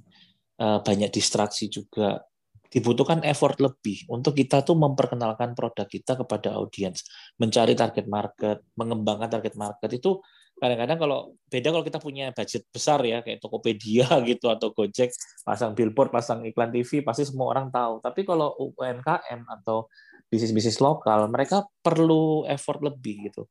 uh, 0.61 0.81
banyak 0.85 1.11
distraksi 1.12 1.69
juga 1.73 2.21
dibutuhkan 2.67 3.23
effort 3.23 3.57
lebih 3.62 4.05
untuk 4.11 4.35
kita 4.35 4.61
tuh 4.67 4.75
memperkenalkan 4.75 5.55
produk 5.55 5.87
kita 5.87 6.19
kepada 6.19 6.59
audiens 6.59 7.07
mencari 7.38 7.79
target 7.79 8.07
market 8.11 8.59
mengembangkan 8.75 9.31
target 9.38 9.55
market 9.55 9.91
itu 9.97 10.19
kadang-kadang 10.57 10.99
kalau 10.99 11.19
beda 11.53 11.69
kalau 11.69 11.85
kita 11.85 12.00
punya 12.00 12.33
budget 12.33 12.65
besar 12.73 13.05
ya 13.05 13.21
kayak 13.21 13.45
Tokopedia 13.45 14.09
gitu 14.29 14.49
atau 14.49 14.73
Gojek 14.73 15.12
pasang 15.45 15.76
billboard 15.76 16.11
pasang 16.11 16.43
iklan 16.49 16.73
TV 16.73 17.05
pasti 17.07 17.29
semua 17.29 17.55
orang 17.55 17.71
tahu 17.71 18.03
tapi 18.03 18.26
kalau 18.26 18.57
UMKM 18.57 19.47
atau 19.47 19.87
bisnis-bisnis 20.31 20.83
lokal, 20.83 21.31
mereka 21.31 21.65
perlu 21.81 22.43
effort 22.50 22.83
lebih 22.83 23.31
gitu. 23.31 23.47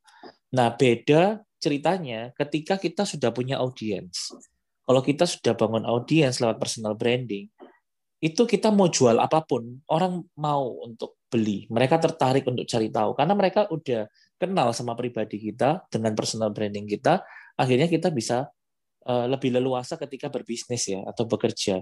Nah, 0.55 0.75
beda 0.75 1.39
ceritanya 1.65 2.29
ketika 2.37 2.77
kita 2.77 3.09
sudah 3.09 3.33
punya 3.33 3.57
audiens. 3.57 4.29
Kalau 4.85 5.01
kita 5.01 5.25
sudah 5.25 5.57
bangun 5.57 5.81
audiens 5.89 6.37
lewat 6.37 6.61
personal 6.61 6.93
branding, 6.93 7.49
itu 8.21 8.41
kita 8.45 8.69
mau 8.69 8.85
jual 8.85 9.17
apa 9.17 9.41
pun, 9.41 9.81
orang 9.89 10.21
mau 10.37 10.85
untuk 10.85 11.17
beli. 11.25 11.65
Mereka 11.73 11.97
tertarik 11.97 12.45
untuk 12.45 12.69
cari 12.69 12.93
tahu 12.93 13.17
karena 13.17 13.33
mereka 13.33 13.65
udah 13.73 14.05
kenal 14.37 14.69
sama 14.77 14.93
pribadi 14.93 15.41
kita 15.41 15.89
dengan 15.89 16.13
personal 16.13 16.53
branding 16.53 16.85
kita, 16.85 17.25
akhirnya 17.57 17.89
kita 17.89 18.13
bisa 18.13 18.45
eh, 19.09 19.25
lebih 19.25 19.57
leluasa 19.57 19.97
ketika 19.97 20.29
berbisnis 20.29 20.85
ya 20.85 21.01
atau 21.01 21.25
bekerja. 21.25 21.81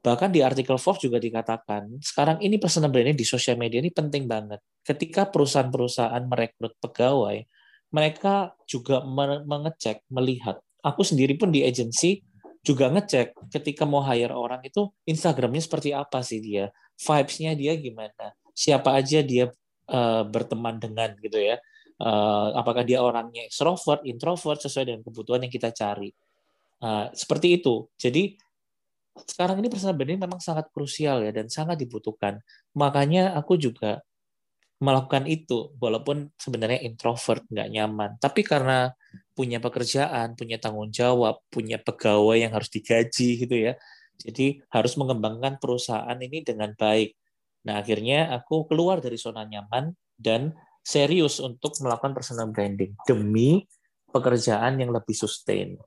Bahkan 0.00 0.32
di 0.32 0.40
artikel 0.40 0.80
Forbes 0.80 1.04
juga 1.04 1.20
dikatakan, 1.20 2.00
sekarang 2.00 2.40
ini 2.40 2.56
personal 2.56 2.88
branding 2.88 3.20
di 3.20 3.26
sosial 3.28 3.60
media 3.60 3.84
ini 3.84 3.92
penting 3.92 4.24
banget. 4.24 4.60
Ketika 4.80 5.28
perusahaan-perusahaan 5.28 6.24
merekrut 6.24 6.72
pegawai, 6.80 7.44
mereka 7.90 8.54
juga 8.66 9.02
mengecek, 9.46 10.06
melihat. 10.10 10.62
Aku 10.80 11.04
sendiri 11.04 11.36
pun 11.36 11.50
di 11.52 11.66
agensi 11.66 12.22
juga 12.60 12.88
ngecek 12.92 13.50
ketika 13.50 13.84
mau 13.88 14.04
hire 14.04 14.32
orang 14.32 14.60
itu 14.64 14.88
Instagramnya 15.08 15.62
seperti 15.64 15.90
apa 15.96 16.20
sih 16.20 16.40
dia, 16.40 16.70
vibes-nya 17.00 17.56
dia 17.56 17.72
gimana, 17.76 18.36
siapa 18.52 18.92
aja 18.96 19.24
dia 19.24 19.48
uh, 19.90 20.22
berteman 20.24 20.76
dengan 20.76 21.12
gitu 21.20 21.40
ya. 21.40 21.58
Uh, 22.00 22.56
apakah 22.56 22.80
dia 22.80 23.04
orangnya 23.04 23.44
extrovert, 23.44 24.00
introvert 24.08 24.56
sesuai 24.56 24.88
dengan 24.88 25.02
kebutuhan 25.04 25.44
yang 25.44 25.52
kita 25.52 25.68
cari. 25.68 26.08
Uh, 26.80 27.12
seperti 27.12 27.60
itu. 27.60 27.92
Jadi 28.00 28.40
sekarang 29.28 29.60
ini 29.60 29.68
personal 29.68 29.92
branding 29.92 30.16
memang 30.16 30.40
sangat 30.40 30.72
krusial 30.72 31.20
ya 31.20 31.32
dan 31.34 31.52
sangat 31.52 31.76
dibutuhkan. 31.76 32.40
Makanya 32.72 33.36
aku 33.36 33.60
juga 33.60 34.00
melakukan 34.80 35.28
itu 35.28 35.76
walaupun 35.76 36.32
sebenarnya 36.40 36.80
introvert 36.82 37.44
nggak 37.52 37.68
nyaman. 37.68 38.10
Tapi 38.16 38.40
karena 38.42 38.90
punya 39.36 39.56
pekerjaan 39.56 40.36
punya 40.36 40.60
tanggung 40.60 40.92
jawab 40.92 41.40
punya 41.48 41.80
pegawai 41.80 42.36
yang 42.36 42.52
harus 42.52 42.68
digaji 42.68 43.40
gitu 43.40 43.56
ya 43.56 43.72
jadi 44.20 44.60
harus 44.68 45.00
mengembangkan 45.00 45.56
perusahaan 45.56 46.18
ini 46.20 46.44
dengan 46.44 46.76
baik. 46.76 47.16
Nah 47.64 47.80
akhirnya 47.80 48.28
aku 48.36 48.68
keluar 48.68 49.00
dari 49.00 49.16
zona 49.16 49.48
nyaman 49.48 49.96
dan 50.20 50.52
serius 50.84 51.40
untuk 51.40 51.72
melakukan 51.80 52.12
personal 52.12 52.52
branding 52.52 52.92
demi 53.08 53.64
pekerjaan 54.12 54.76
yang 54.76 54.92
lebih 54.92 55.16
sustain. 55.16 55.80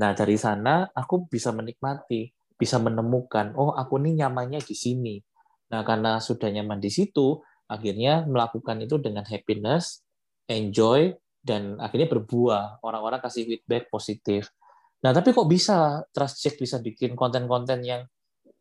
Nah 0.00 0.16
dari 0.16 0.40
sana 0.40 0.88
aku 0.96 1.28
bisa 1.28 1.52
menikmati 1.52 2.32
bisa 2.58 2.80
menemukan 2.80 3.54
oh 3.54 3.76
aku 3.76 4.00
ini 4.00 4.24
nyamannya 4.24 4.64
di 4.64 4.72
sini. 4.72 5.20
Nah 5.68 5.84
karena 5.84 6.24
sudah 6.24 6.48
nyaman 6.48 6.80
di 6.80 6.88
situ 6.88 7.36
akhirnya 7.68 8.24
melakukan 8.24 8.80
itu 8.80 8.96
dengan 8.98 9.22
happiness, 9.28 10.02
enjoy, 10.48 11.12
dan 11.44 11.76
akhirnya 11.78 12.08
berbuah. 12.08 12.82
Orang-orang 12.82 13.20
kasih 13.20 13.44
feedback 13.44 13.92
positif. 13.92 14.50
Nah, 15.04 15.14
tapi 15.14 15.30
kok 15.30 15.46
bisa 15.46 16.02
Trust 16.10 16.42
Check 16.42 16.58
bisa 16.58 16.82
bikin 16.82 17.14
konten-konten 17.14 17.86
yang 17.86 18.02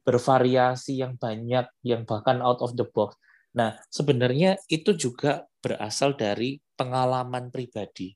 bervariasi, 0.06 1.02
yang 1.02 1.18
banyak, 1.18 1.66
yang 1.84 2.06
bahkan 2.06 2.40
out 2.40 2.62
of 2.62 2.78
the 2.78 2.86
box. 2.86 3.18
Nah, 3.58 3.74
sebenarnya 3.90 4.56
itu 4.70 4.94
juga 4.94 5.50
berasal 5.60 6.14
dari 6.14 6.62
pengalaman 6.78 7.50
pribadi. 7.50 8.14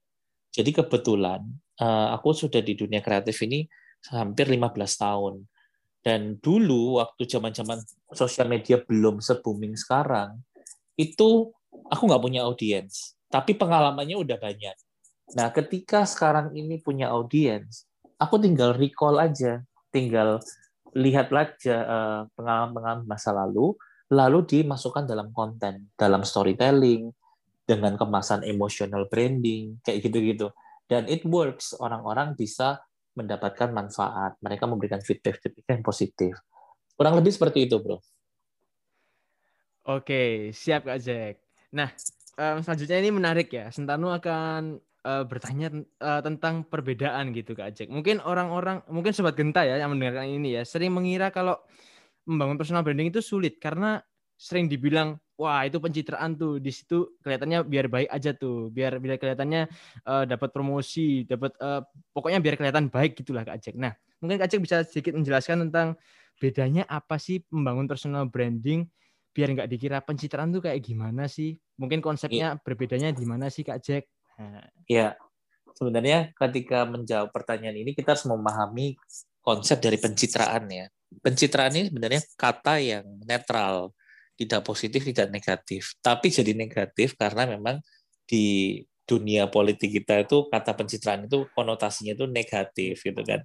Jadi 0.52 0.72
kebetulan 0.72 1.42
eh, 1.82 2.08
aku 2.14 2.36
sudah 2.36 2.62
di 2.62 2.78
dunia 2.78 3.02
kreatif 3.02 3.42
ini 3.44 3.66
hampir 4.14 4.48
15 4.48 5.02
tahun. 5.02 5.36
Dan 6.02 6.42
dulu 6.42 6.98
waktu 6.98 7.30
zaman-zaman 7.30 7.78
sosial 8.14 8.50
media 8.50 8.82
belum 8.82 9.22
se-booming 9.22 9.78
sekarang, 9.78 10.42
itu 11.02 11.50
aku 11.90 12.04
nggak 12.06 12.22
punya 12.22 12.46
audiens, 12.46 13.18
tapi 13.34 13.58
pengalamannya 13.58 14.22
udah 14.22 14.38
banyak. 14.38 14.76
Nah, 15.34 15.50
ketika 15.50 16.06
sekarang 16.06 16.54
ini 16.54 16.78
punya 16.78 17.10
audiens, 17.10 17.90
aku 18.22 18.38
tinggal 18.38 18.78
recall 18.78 19.18
aja, 19.18 19.64
tinggal 19.90 20.38
lihat 20.94 21.32
aja 21.32 21.76
eh, 21.82 22.22
pengalaman-pengalaman 22.38 23.08
masa 23.08 23.32
lalu, 23.34 23.74
lalu 24.12 24.44
dimasukkan 24.44 25.08
dalam 25.08 25.32
konten, 25.32 25.90
dalam 25.96 26.22
storytelling, 26.22 27.10
dengan 27.64 27.96
kemasan 27.96 28.44
emotional 28.44 29.08
branding, 29.08 29.80
kayak 29.88 30.04
gitu-gitu. 30.04 30.52
Dan 30.92 31.08
it 31.08 31.24
works, 31.24 31.72
orang-orang 31.80 32.36
bisa 32.36 32.84
mendapatkan 33.16 33.72
manfaat, 33.72 34.36
mereka 34.44 34.68
memberikan 34.68 35.00
feedback-feedback 35.00 35.68
yang 35.72 35.84
positif. 35.84 36.36
Kurang 37.00 37.16
lebih 37.16 37.32
seperti 37.32 37.72
itu, 37.72 37.80
bro. 37.80 38.04
Oke, 39.92 40.56
siap 40.56 40.88
Kak 40.88 41.04
Jack. 41.04 41.44
Nah, 41.76 41.92
um, 42.40 42.64
selanjutnya 42.64 42.98
ini 43.04 43.12
menarik 43.12 43.52
ya. 43.52 43.68
Sentanu 43.76 44.08
akan 44.16 44.80
uh, 45.04 45.24
bertanya 45.28 45.68
uh, 46.00 46.24
tentang 46.24 46.64
perbedaan 46.64 47.36
gitu 47.36 47.52
Kak 47.52 47.76
Jack. 47.76 47.90
Mungkin 47.92 48.24
orang-orang, 48.24 48.88
mungkin 48.88 49.12
sobat 49.12 49.36
genta 49.36 49.68
ya 49.68 49.76
yang 49.76 49.92
mendengarkan 49.92 50.32
ini 50.32 50.56
ya, 50.56 50.64
sering 50.64 50.96
mengira 50.96 51.28
kalau 51.28 51.60
membangun 52.24 52.56
personal 52.56 52.88
branding 52.88 53.12
itu 53.12 53.20
sulit 53.20 53.60
karena 53.60 54.00
sering 54.40 54.72
dibilang 54.72 55.20
wah 55.36 55.66
itu 55.66 55.78
pencitraan 55.78 56.38
tuh 56.38 56.58
di 56.62 56.70
situ 56.74 57.18
kelihatannya 57.22 57.66
biar 57.66 57.86
baik 57.90 58.10
aja 58.10 58.34
tuh 58.34 58.74
biar 58.74 58.98
biar 58.98 59.18
kelihatannya 59.22 59.70
uh, 60.06 60.26
dapat 60.26 60.50
promosi 60.50 61.26
dapat 61.30 61.54
uh, 61.62 61.82
pokoknya 62.14 62.42
biar 62.42 62.58
kelihatan 62.58 62.90
baik 62.90 63.18
gitulah 63.22 63.46
Kak 63.46 63.62
Jack. 63.62 63.78
Nah 63.78 63.94
mungkin 64.22 64.42
Kak 64.42 64.50
Jack 64.50 64.62
bisa 64.66 64.82
sedikit 64.86 65.14
menjelaskan 65.18 65.70
tentang 65.70 65.94
bedanya 66.42 66.90
apa 66.90 67.22
sih 67.22 67.42
membangun 67.54 67.86
personal 67.86 68.26
branding 68.30 68.86
biar 69.32 69.50
nggak 69.56 69.70
dikira 69.72 69.98
pencitraan 70.04 70.52
tuh 70.52 70.64
kayak 70.64 70.80
gimana 70.84 71.28
sih? 71.28 71.56
Mungkin 71.80 72.04
konsepnya 72.04 72.56
ya. 72.56 72.60
berbedanya 72.60 73.10
di 73.16 73.26
mana 73.26 73.48
sih 73.48 73.64
Kak 73.64 73.80
Jack? 73.80 74.04
Nah. 74.38 74.68
Ya, 74.86 75.16
sebenarnya 75.76 76.36
ketika 76.36 76.84
menjawab 76.84 77.32
pertanyaan 77.32 77.80
ini 77.80 77.96
kita 77.96 78.14
harus 78.14 78.28
memahami 78.28 79.00
konsep 79.42 79.80
dari 79.80 79.98
pencitraan 79.98 80.68
ya. 80.70 80.86
Pencitraan 81.24 81.74
ini 81.76 81.92
sebenarnya 81.92 82.22
kata 82.36 82.74
yang 82.80 83.06
netral, 83.26 83.92
tidak 84.36 84.62
positif, 84.64 85.04
tidak 85.04 85.32
negatif. 85.32 85.96
Tapi 86.00 86.32
jadi 86.32 86.52
negatif 86.56 87.16
karena 87.20 87.48
memang 87.48 87.80
di 88.28 88.80
dunia 89.04 89.52
politik 89.52 89.92
kita 89.92 90.24
itu 90.24 90.48
kata 90.48 90.72
pencitraan 90.72 91.28
itu 91.28 91.44
konotasinya 91.52 92.16
itu 92.16 92.26
negatif 92.32 93.04
gitu 93.04 93.22
kan. 93.28 93.44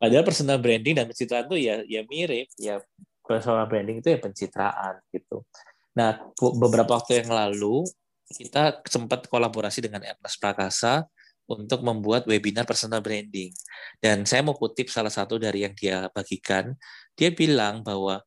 Padahal 0.00 0.24
personal 0.24 0.56
branding 0.56 0.96
dan 0.96 1.04
pencitraan 1.10 1.46
itu 1.52 1.56
ya 1.68 1.84
ya 1.84 2.00
mirip, 2.08 2.48
ya 2.56 2.80
personal 3.22 3.66
branding 3.70 4.02
itu 4.02 4.08
ya 4.12 4.18
pencitraan 4.18 5.00
gitu. 5.14 5.46
Nah, 5.94 6.18
beberapa 6.58 6.98
waktu 6.98 7.22
yang 7.24 7.30
lalu 7.32 7.86
kita 8.32 8.80
sempat 8.88 9.28
kolaborasi 9.28 9.84
dengan 9.84 10.02
Ernest 10.02 10.40
Prakasa 10.40 11.04
untuk 11.44 11.84
membuat 11.84 12.24
webinar 12.24 12.64
personal 12.64 13.04
branding. 13.04 13.52
Dan 14.00 14.24
saya 14.24 14.40
mau 14.40 14.56
kutip 14.56 14.88
salah 14.88 15.12
satu 15.12 15.36
dari 15.36 15.66
yang 15.68 15.74
dia 15.76 16.08
bagikan. 16.10 16.72
Dia 17.12 17.34
bilang 17.34 17.84
bahwa 17.84 18.24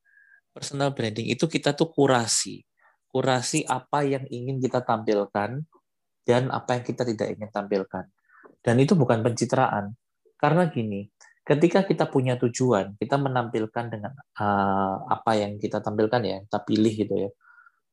personal 0.54 0.94
branding 0.94 1.32
itu 1.32 1.50
kita 1.50 1.74
tuh 1.74 1.90
kurasi. 1.90 2.62
Kurasi 3.10 3.64
apa 3.66 4.04
yang 4.04 4.28
ingin 4.28 4.60
kita 4.60 4.84
tampilkan 4.84 5.64
dan 6.28 6.44
apa 6.52 6.80
yang 6.80 6.84
kita 6.84 7.08
tidak 7.08 7.28
ingin 7.34 7.50
tampilkan. 7.50 8.06
Dan 8.60 8.76
itu 8.78 8.94
bukan 8.94 9.24
pencitraan. 9.24 9.96
Karena 10.36 10.68
gini, 10.68 11.08
ketika 11.46 11.86
kita 11.86 12.10
punya 12.10 12.36
tujuan, 12.42 12.98
kita 12.98 13.22
menampilkan 13.22 13.86
dengan 13.94 14.18
uh, 14.42 15.06
apa 15.06 15.38
yang 15.38 15.62
kita 15.62 15.78
tampilkan 15.80 16.22
ya, 16.26 16.38
kita 16.42 16.60
pilih 16.66 16.94
gitu 16.98 17.16
ya. 17.16 17.30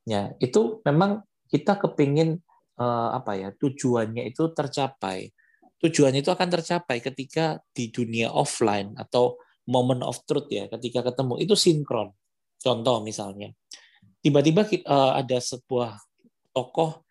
Ya, 0.02 0.22
itu 0.40 0.80
memang 0.82 1.22
kita 1.52 1.76
kepingin 1.78 2.40
uh, 2.80 3.12
apa 3.12 3.36
ya, 3.36 3.48
tujuannya 3.52 4.24
itu 4.32 4.50
tercapai. 4.56 5.30
Tujuannya 5.84 6.24
itu 6.24 6.32
akan 6.32 6.48
tercapai 6.48 7.04
ketika 7.04 7.60
di 7.76 7.92
dunia 7.92 8.32
offline 8.32 8.96
atau 8.96 9.36
moment 9.68 10.00
of 10.00 10.16
truth 10.24 10.48
ya, 10.48 10.66
ketika 10.72 11.12
ketemu 11.12 11.44
itu 11.44 11.52
sinkron. 11.52 12.08
Contoh 12.56 13.04
misalnya, 13.04 13.52
tiba-tiba 14.24 14.64
uh, 14.88 15.12
ada 15.20 15.38
sebuah 15.38 16.00
tokoh 16.56 17.04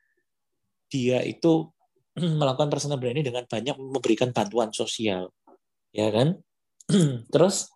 dia 0.90 1.22
itu 1.22 1.70
melakukan 2.40 2.68
personal 2.68 2.98
branding 2.98 3.30
dengan 3.30 3.46
banyak 3.46 3.78
memberikan 3.78 4.34
bantuan 4.36 4.74
sosial 4.74 5.30
ya 5.92 6.12
kan? 6.12 6.40
Terus 7.34 7.72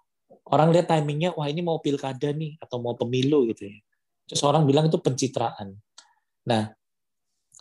orang 0.48 0.72
lihat 0.72 0.92
timingnya, 0.92 1.36
wah 1.36 1.48
ini 1.48 1.62
mau 1.64 1.80
pilkada 1.80 2.32
nih 2.32 2.60
atau 2.60 2.80
mau 2.82 2.96
pemilu 2.96 3.48
gitu 3.52 3.70
ya. 3.70 3.78
Terus 4.26 4.42
orang 4.42 4.66
bilang 4.66 4.90
itu 4.90 4.98
pencitraan. 4.98 5.78
Nah, 6.50 6.74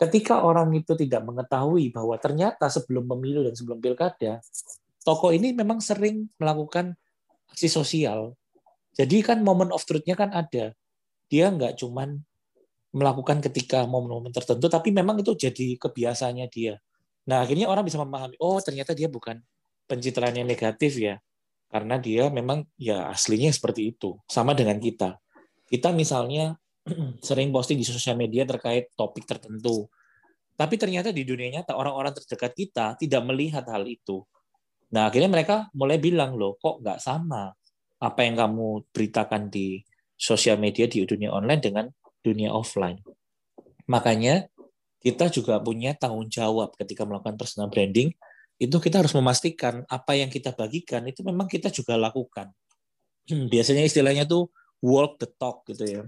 ketika 0.01 0.41
orang 0.43 0.73
itu 0.73 0.97
tidak 0.97 1.23
mengetahui 1.25 1.93
bahwa 1.93 2.17
ternyata 2.17 2.73
sebelum 2.73 3.05
pemilu 3.05 3.45
dan 3.45 3.55
sebelum 3.55 3.79
pilkada, 3.79 4.41
tokoh 5.05 5.31
ini 5.33 5.53
memang 5.53 5.79
sering 5.85 6.29
melakukan 6.41 6.97
aksi 7.53 7.69
sosial. 7.69 8.33
Jadi 8.95 9.21
kan 9.27 9.43
moment 9.43 9.75
of 9.75 9.83
truth-nya 9.85 10.17
kan 10.17 10.33
ada. 10.33 10.73
Dia 11.29 11.51
nggak 11.51 11.77
cuman 11.83 12.21
melakukan 12.95 13.43
ketika 13.43 13.85
momen-momen 13.91 14.31
tertentu, 14.31 14.71
tapi 14.71 14.95
memang 14.95 15.19
itu 15.19 15.35
jadi 15.35 15.75
kebiasaannya 15.83 16.47
dia. 16.47 16.79
Nah, 17.27 17.43
akhirnya 17.43 17.67
orang 17.67 17.83
bisa 17.83 17.99
memahami, 17.99 18.39
oh 18.39 18.61
ternyata 18.63 18.95
dia 18.95 19.11
bukan 19.11 19.43
pencitraan 19.89 20.35
yang 20.37 20.49
negatif 20.49 20.97
ya. 20.99 21.21
Karena 21.69 21.99
dia 21.99 22.31
memang 22.31 22.63
ya 22.79 23.11
aslinya 23.11 23.51
seperti 23.51 23.97
itu. 23.97 24.15
Sama 24.31 24.55
dengan 24.55 24.79
kita. 24.79 25.19
Kita 25.67 25.91
misalnya 25.91 26.55
sering 27.27 27.51
posting 27.51 27.81
di 27.81 27.87
sosial 27.87 28.15
media 28.15 28.45
terkait 28.45 28.93
topik 28.95 29.25
tertentu. 29.25 29.89
Tapi 30.55 30.79
ternyata 30.79 31.11
di 31.11 31.27
dunia 31.27 31.61
nyata 31.61 31.75
orang-orang 31.75 32.15
terdekat 32.15 32.53
kita 32.55 32.87
tidak 32.95 33.23
melihat 33.27 33.67
hal 33.67 33.83
itu. 33.91 34.23
Nah 34.95 35.11
akhirnya 35.11 35.27
mereka 35.27 35.67
mulai 35.75 35.99
bilang 35.99 36.39
loh 36.39 36.55
kok 36.55 36.79
nggak 36.79 37.03
sama 37.03 37.51
apa 37.99 38.21
yang 38.23 38.39
kamu 38.39 38.87
beritakan 38.95 39.51
di 39.51 39.83
sosial 40.15 40.63
media 40.63 40.87
di 40.87 41.03
dunia 41.03 41.35
online 41.35 41.59
dengan 41.59 41.87
dunia 42.23 42.55
offline? 42.55 43.03
Makanya 43.91 44.47
kita 45.03 45.29
juga 45.29 45.59
punya 45.59 45.93
tanggung 45.99 46.31
jawab 46.31 46.73
ketika 46.79 47.03
melakukan 47.03 47.35
personal 47.35 47.69
branding 47.69 48.15
itu 48.59 48.77
kita 48.79 49.03
harus 49.03 49.15
memastikan 49.19 49.83
apa 49.91 50.15
yang 50.15 50.31
kita 50.31 50.55
bagikan 50.55 51.03
itu 51.11 51.27
memang 51.27 51.51
kita 51.51 51.69
juga 51.75 51.99
lakukan. 51.99 52.55
Hmm, 53.27 53.49
biasanya 53.51 53.83
istilahnya 53.89 54.29
tuh 54.29 54.53
walk 54.85 55.17
the 55.19 55.29
talk 55.41 55.65
gitu 55.67 55.85
ya. 55.85 56.03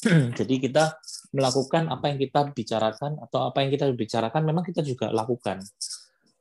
Jadi 0.38 0.54
kita 0.62 0.96
melakukan 1.36 1.90
apa 1.90 2.14
yang 2.14 2.18
kita 2.18 2.50
bicarakan 2.54 3.20
atau 3.20 3.50
apa 3.50 3.62
yang 3.62 3.70
kita 3.74 3.90
bicarakan 3.92 4.42
memang 4.46 4.64
kita 4.64 4.80
juga 4.80 5.12
lakukan. 5.12 5.60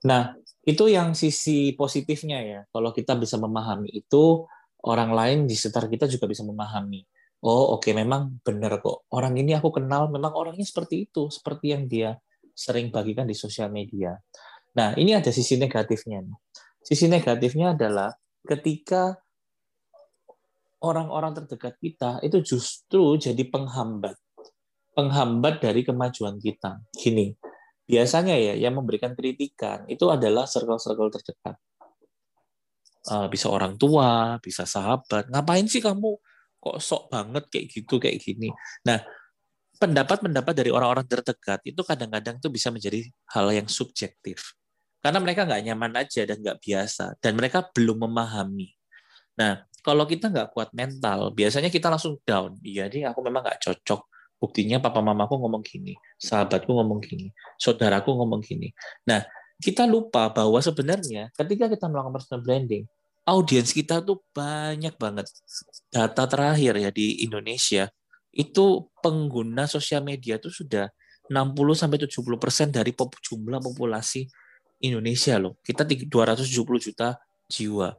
Nah, 0.05 0.31
itu 0.63 0.85
yang 0.87 1.11
sisi 1.17 1.75
positifnya 1.75 2.39
ya. 2.39 2.59
Kalau 2.71 2.95
kita 2.95 3.19
bisa 3.19 3.35
memahami 3.35 3.91
itu, 3.91 4.47
orang 4.85 5.11
lain 5.11 5.37
di 5.49 5.57
sekitar 5.59 5.91
kita 5.91 6.07
juga 6.07 6.29
bisa 6.29 6.45
memahami. 6.47 7.03
Oh, 7.39 7.75
oke, 7.75 7.87
okay, 7.87 7.93
memang 7.95 8.39
benar 8.43 8.79
kok. 8.83 9.07
Orang 9.15 9.39
ini 9.39 9.55
aku 9.55 9.71
kenal, 9.71 10.11
memang 10.11 10.35
orangnya 10.35 10.63
seperti 10.63 11.07
itu, 11.07 11.31
seperti 11.31 11.71
yang 11.71 11.87
dia 11.87 12.15
sering 12.51 12.91
bagikan 12.91 13.23
di 13.23 13.35
sosial 13.35 13.71
media. 13.71 14.11
Nah, 14.77 14.93
ini 14.97 15.17
ada 15.17 15.33
sisi 15.33 15.57
negatifnya. 15.57 16.21
Sisi 16.83 17.09
negatifnya 17.09 17.73
adalah 17.73 18.13
ketika 18.45 19.17
orang-orang 20.79 21.35
terdekat 21.35 21.75
kita 21.81 22.23
itu 22.23 22.39
justru 22.43 23.19
jadi 23.19 23.43
penghambat. 23.49 24.15
Penghambat 24.95 25.63
dari 25.63 25.81
kemajuan 25.83 26.39
kita. 26.39 26.83
Gini, 26.95 27.31
biasanya 27.87 28.35
ya 28.35 28.53
yang 28.55 28.75
memberikan 28.77 29.15
kritikan 29.15 29.87
itu 29.87 30.07
adalah 30.07 30.45
circle-circle 30.45 31.11
terdekat. 31.19 31.55
Uh, 33.07 33.31
bisa 33.31 33.47
orang 33.47 33.79
tua, 33.79 34.37
bisa 34.43 34.67
sahabat. 34.67 35.31
Ngapain 35.31 35.65
sih 35.71 35.79
kamu 35.79 36.19
kok 36.59 36.77
sok 36.83 37.07
banget 37.07 37.47
kayak 37.47 37.65
gitu 37.71 37.95
kayak 37.95 38.19
gini. 38.19 38.51
Nah, 38.83 38.99
pendapat-pendapat 39.79 40.51
dari 40.51 40.69
orang-orang 40.69 41.07
terdekat 41.07 41.63
itu 41.63 41.79
kadang-kadang 41.87 42.37
tuh 42.43 42.51
bisa 42.51 42.67
menjadi 42.67 43.07
hal 43.31 43.47
yang 43.55 43.71
subjektif. 43.71 44.58
Karena 44.99 45.19
mereka 45.23 45.47
nggak 45.47 45.61
nyaman 45.71 45.93
aja 45.95 46.21
dan 46.27 46.37
nggak 46.43 46.59
biasa. 46.59 47.15
Dan 47.23 47.39
mereka 47.39 47.63
belum 47.71 48.03
memahami. 48.07 48.69
Nah, 49.39 49.63
kalau 49.79 50.03
kita 50.03 50.27
nggak 50.27 50.51
kuat 50.51 50.75
mental, 50.75 51.31
biasanya 51.31 51.71
kita 51.71 51.87
langsung 51.87 52.19
down. 52.27 52.59
Iya 52.59 52.91
nih, 52.91 53.07
aku 53.07 53.23
memang 53.23 53.47
nggak 53.47 53.63
cocok. 53.63 54.01
Buktinya 54.39 54.79
papa 54.79 55.03
mamaku 55.03 55.35
ngomong 55.35 55.63
gini, 55.63 55.99
sahabatku 56.15 56.71
ngomong 56.71 57.03
gini, 57.03 57.27
saudaraku 57.59 58.15
ngomong 58.15 58.39
gini. 58.39 58.71
Nah, 59.03 59.23
kita 59.59 59.83
lupa 59.83 60.31
bahwa 60.31 60.63
sebenarnya 60.63 61.27
ketika 61.35 61.67
kita 61.67 61.91
melakukan 61.91 62.15
personal 62.15 62.39
branding, 62.43 62.87
audiens 63.27 63.75
kita 63.75 63.99
tuh 63.99 64.23
banyak 64.31 64.95
banget. 64.95 65.27
Data 65.91 66.23
terakhir 66.23 66.79
ya 66.79 66.89
di 66.91 67.27
Indonesia 67.27 67.91
itu 68.31 68.87
pengguna 69.03 69.67
sosial 69.67 70.07
media 70.07 70.39
tuh 70.39 70.55
sudah 70.55 70.87
60 71.27 71.75
sampai 71.75 71.99
70 71.99 72.39
persen 72.41 72.67
dari 72.71 72.95
jumlah 72.95 73.59
populasi 73.61 74.25
Indonesia 74.79 75.35
loh. 75.39 75.59
Kita 75.61 75.83
270 75.83 76.45
juta 76.79 77.19
jiwa. 77.51 77.95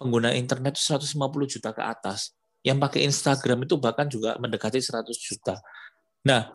Pengguna 0.00 0.34
internet 0.34 0.76
itu 0.80 0.96
150 0.96 1.52
juta 1.58 1.70
ke 1.70 1.82
atas. 1.84 2.34
Yang 2.62 2.78
pakai 2.78 3.00
Instagram 3.06 3.66
itu 3.66 3.74
bahkan 3.78 4.06
juga 4.06 4.38
mendekati 4.38 4.78
100 4.78 5.12
juta. 5.18 5.58
Nah, 6.26 6.50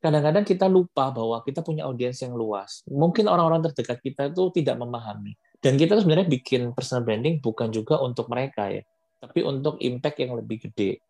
kadang-kadang 0.00 0.44
kita 0.44 0.66
lupa 0.68 1.12
bahwa 1.12 1.40
kita 1.44 1.60
punya 1.60 1.84
audiens 1.84 2.20
yang 2.24 2.32
luas. 2.32 2.84
Mungkin 2.88 3.28
orang-orang 3.28 3.68
terdekat 3.70 4.00
kita 4.00 4.32
itu 4.32 4.42
tidak 4.56 4.76
memahami. 4.80 5.36
Dan 5.60 5.80
kita 5.80 5.96
sebenarnya 5.98 6.28
bikin 6.28 6.72
personal 6.76 7.04
branding 7.04 7.40
bukan 7.40 7.72
juga 7.72 7.98
untuk 7.98 8.28
mereka 8.28 8.68
ya, 8.68 8.84
tapi 9.18 9.40
untuk 9.42 9.80
impact 9.80 10.16
yang 10.20 10.36
lebih 10.36 10.68
gede. 10.68 11.00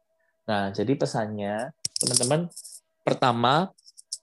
Nah, 0.47 0.71
jadi 0.71 0.95
pesannya, 0.95 1.75
teman-teman, 1.99 2.47
pertama, 3.03 3.75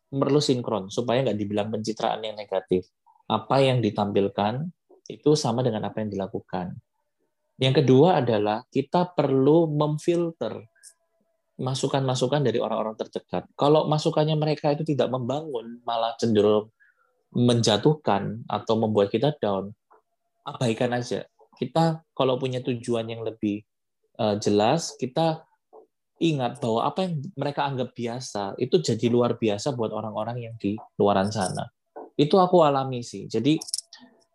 perlu 0.08 0.40
sinkron, 0.40 0.88
supaya 0.88 1.22
nggak 1.22 1.38
dibilang 1.38 1.68
pencitraan 1.70 2.24
yang 2.24 2.40
negatif. 2.40 2.88
Apa 3.34 3.66
yang 3.66 3.82
ditampilkan 3.82 4.70
itu 5.10 5.34
sama 5.34 5.66
dengan 5.66 5.90
apa 5.90 6.06
yang 6.06 6.14
dilakukan. 6.14 6.78
Yang 7.58 7.84
kedua 7.84 8.22
adalah 8.22 8.62
kita 8.70 9.10
perlu 9.14 9.70
memfilter 9.70 10.62
masukan-masukan 11.58 12.42
dari 12.42 12.58
orang-orang 12.58 12.98
terdekat. 12.98 13.46
Kalau 13.54 13.86
masukannya 13.86 14.34
mereka 14.34 14.74
itu 14.74 14.82
tidak 14.86 15.14
membangun, 15.14 15.82
malah 15.86 16.18
cenderung 16.18 16.74
menjatuhkan 17.34 18.46
atau 18.46 18.74
membuat 18.78 19.10
kita 19.10 19.34
down, 19.42 19.74
abaikan 20.46 20.94
aja. 20.94 21.26
Kita 21.58 22.02
kalau 22.14 22.38
punya 22.38 22.62
tujuan 22.62 23.06
yang 23.10 23.22
lebih 23.22 23.62
uh, 24.18 24.38
jelas, 24.38 24.94
kita 24.98 25.46
ingat 26.22 26.62
bahwa 26.62 26.86
apa 26.86 27.06
yang 27.06 27.14
mereka 27.34 27.66
anggap 27.66 27.90
biasa 27.94 28.58
itu 28.62 28.80
jadi 28.82 29.10
luar 29.10 29.38
biasa 29.38 29.74
buat 29.74 29.90
orang-orang 29.94 30.46
yang 30.46 30.56
di 30.58 30.78
luaran 30.98 31.30
sana. 31.30 31.70
Itu 32.14 32.38
aku 32.38 32.62
alami 32.62 33.02
sih. 33.02 33.26
Jadi 33.26 33.58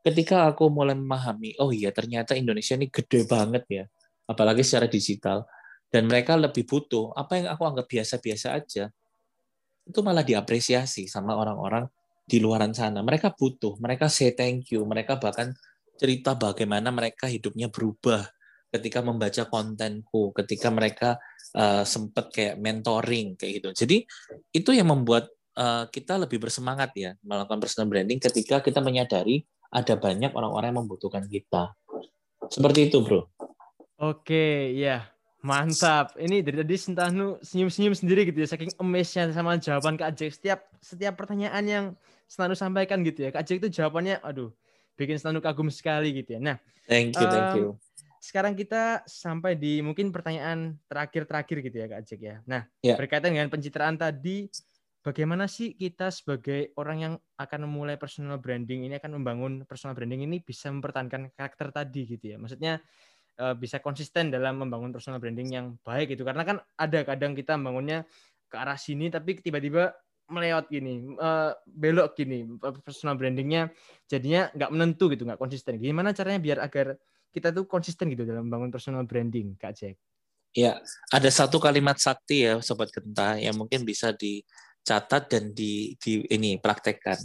ketika 0.03 0.49
aku 0.51 0.73
mulai 0.73 0.97
memahami, 0.97 1.59
oh 1.62 1.71
iya 1.71 1.93
ternyata 1.95 2.35
Indonesia 2.35 2.75
ini 2.75 2.88
gede 2.88 3.29
banget 3.29 3.64
ya, 3.69 3.85
apalagi 4.27 4.64
secara 4.64 4.88
digital, 4.88 5.45
dan 5.88 6.09
mereka 6.09 6.37
lebih 6.37 6.64
butuh 6.64 7.12
apa 7.14 7.38
yang 7.38 7.47
aku 7.53 7.62
anggap 7.64 7.87
biasa-biasa 7.87 8.57
aja, 8.57 8.85
itu 9.88 9.99
malah 10.05 10.25
diapresiasi 10.25 11.09
sama 11.09 11.37
orang-orang 11.37 11.88
di 12.29 12.41
luaran 12.41 12.77
sana. 12.77 13.01
Mereka 13.01 13.33
butuh, 13.33 13.81
mereka 13.81 14.11
say 14.12 14.37
thank 14.37 14.69
you, 14.75 14.85
mereka 14.85 15.17
bahkan 15.17 15.57
cerita 15.97 16.37
bagaimana 16.37 16.93
mereka 16.93 17.25
hidupnya 17.27 17.73
berubah 17.73 18.23
ketika 18.69 19.01
membaca 19.01 19.49
kontenku, 19.49 20.37
ketika 20.37 20.69
mereka 20.69 21.17
uh, 21.57 21.83
sempat 21.88 22.29
kayak 22.29 22.61
mentoring 22.61 23.33
kayak 23.35 23.64
gitu. 23.64 23.69
Jadi 23.73 23.97
itu 24.53 24.71
yang 24.77 24.93
membuat 24.93 25.33
uh, 25.59 25.85
kita 25.90 26.14
lebih 26.14 26.38
bersemangat 26.38 26.94
ya 26.94 27.18
melakukan 27.27 27.59
personal 27.59 27.90
branding 27.90 28.23
ketika 28.23 28.62
kita 28.62 28.79
menyadari 28.79 29.42
ada 29.68 29.99
banyak 29.99 30.33
orang-orang 30.33 30.73
yang 30.73 30.81
membutuhkan 30.87 31.27
kita. 31.27 31.75
Seperti 32.49 32.88
itu, 32.88 33.05
Bro. 33.05 33.29
Oke, 34.01 34.73
ya. 34.73 35.11
Mantap. 35.44 36.16
Ini 36.16 36.40
dari 36.40 36.64
tadi 36.64 36.75
Sentanu 36.79 37.37
senyum-senyum 37.44 37.92
sendiri 37.92 38.25
gitu 38.27 38.40
ya. 38.40 38.49
Saking 38.49 38.73
amazed 38.81 39.37
sama 39.37 39.61
jawaban 39.61 40.01
Kak 40.01 40.16
Jack. 40.16 40.40
Setiap 40.40 40.61
setiap 40.81 41.14
pertanyaan 41.21 41.64
yang 41.68 41.85
Sentanu 42.25 42.57
sampaikan 42.57 43.05
gitu 43.05 43.29
ya. 43.29 43.31
Kak 43.31 43.44
Jack 43.44 43.61
itu 43.61 43.68
jawabannya, 43.68 44.25
aduh, 44.25 44.51
bikin 44.97 45.21
selalu 45.21 45.44
kagum 45.44 45.68
sekali 45.68 46.16
gitu 46.16 46.38
ya. 46.38 46.40
Nah, 46.40 46.57
thank 46.88 47.12
you, 47.14 47.27
thank 47.29 47.55
you. 47.61 47.77
sekarang 48.18 48.59
kita 48.59 49.07
sampai 49.07 49.55
di 49.55 49.79
mungkin 49.79 50.11
pertanyaan 50.11 50.75
terakhir-terakhir 50.90 51.71
gitu 51.71 51.77
ya 51.79 51.87
Kak 51.87 52.03
Jack 52.03 52.21
ya. 52.21 52.37
Nah, 52.44 52.66
yeah. 52.83 52.99
berkaitan 52.99 53.31
dengan 53.31 53.47
pencitraan 53.47 53.94
tadi, 53.94 54.51
bagaimana 55.02 55.46
sih 55.46 55.74
kita 55.78 56.11
sebagai 56.11 56.74
orang 56.76 56.98
yang 56.98 57.14
akan 57.38 57.61
memulai 57.66 57.96
personal 57.96 58.38
branding 58.38 58.87
ini 58.87 58.98
akan 58.98 59.22
membangun 59.22 59.52
personal 59.64 59.94
branding 59.94 60.26
ini 60.26 60.42
bisa 60.42 60.68
mempertahankan 60.68 61.32
karakter 61.34 61.70
tadi 61.70 62.02
gitu 62.18 62.34
ya. 62.34 62.37
Maksudnya 62.37 62.82
eh, 63.38 63.54
bisa 63.56 63.78
konsisten 63.78 64.28
dalam 64.28 64.61
membangun 64.61 64.90
personal 64.90 65.22
branding 65.22 65.48
yang 65.54 65.66
baik 65.87 66.14
gitu. 66.14 66.26
Karena 66.26 66.42
kan 66.42 66.56
ada 66.76 67.06
kadang 67.06 67.32
kita 67.32 67.54
membangunnya 67.56 68.04
ke 68.48 68.56
arah 68.56 68.80
sini 68.80 69.12
tapi 69.12 69.38
tiba-tiba 69.38 69.92
meleot 70.28 70.68
gini, 70.68 71.16
uh, 71.16 71.56
belok 71.64 72.12
gini, 72.12 72.44
personal 72.84 73.16
brandingnya 73.16 73.72
jadinya 74.04 74.52
nggak 74.52 74.70
menentu 74.70 75.08
gitu, 75.08 75.24
nggak 75.24 75.40
konsisten. 75.40 75.80
Gimana 75.80 76.12
caranya 76.12 76.37
biar 76.37 76.58
agar 76.61 77.00
kita 77.32 77.48
tuh 77.52 77.64
konsisten 77.64 78.12
gitu 78.12 78.28
dalam 78.28 78.48
membangun 78.48 78.68
personal 78.68 79.08
branding, 79.08 79.56
Kak 79.56 79.72
Jack? 79.72 79.96
Ya, 80.56 80.80
ada 81.12 81.28
satu 81.28 81.61
kalimat 81.61 82.00
sakti 82.00 82.48
ya, 82.48 82.61
Sobat 82.64 82.88
Genta, 82.92 83.37
yang 83.37 83.56
mungkin 83.56 83.84
bisa 83.84 84.12
dicatat 84.88 85.29
dan 85.29 85.53
di, 85.53 85.92
di 86.01 86.24
ini 86.33 86.57
praktekkan. 86.57 87.20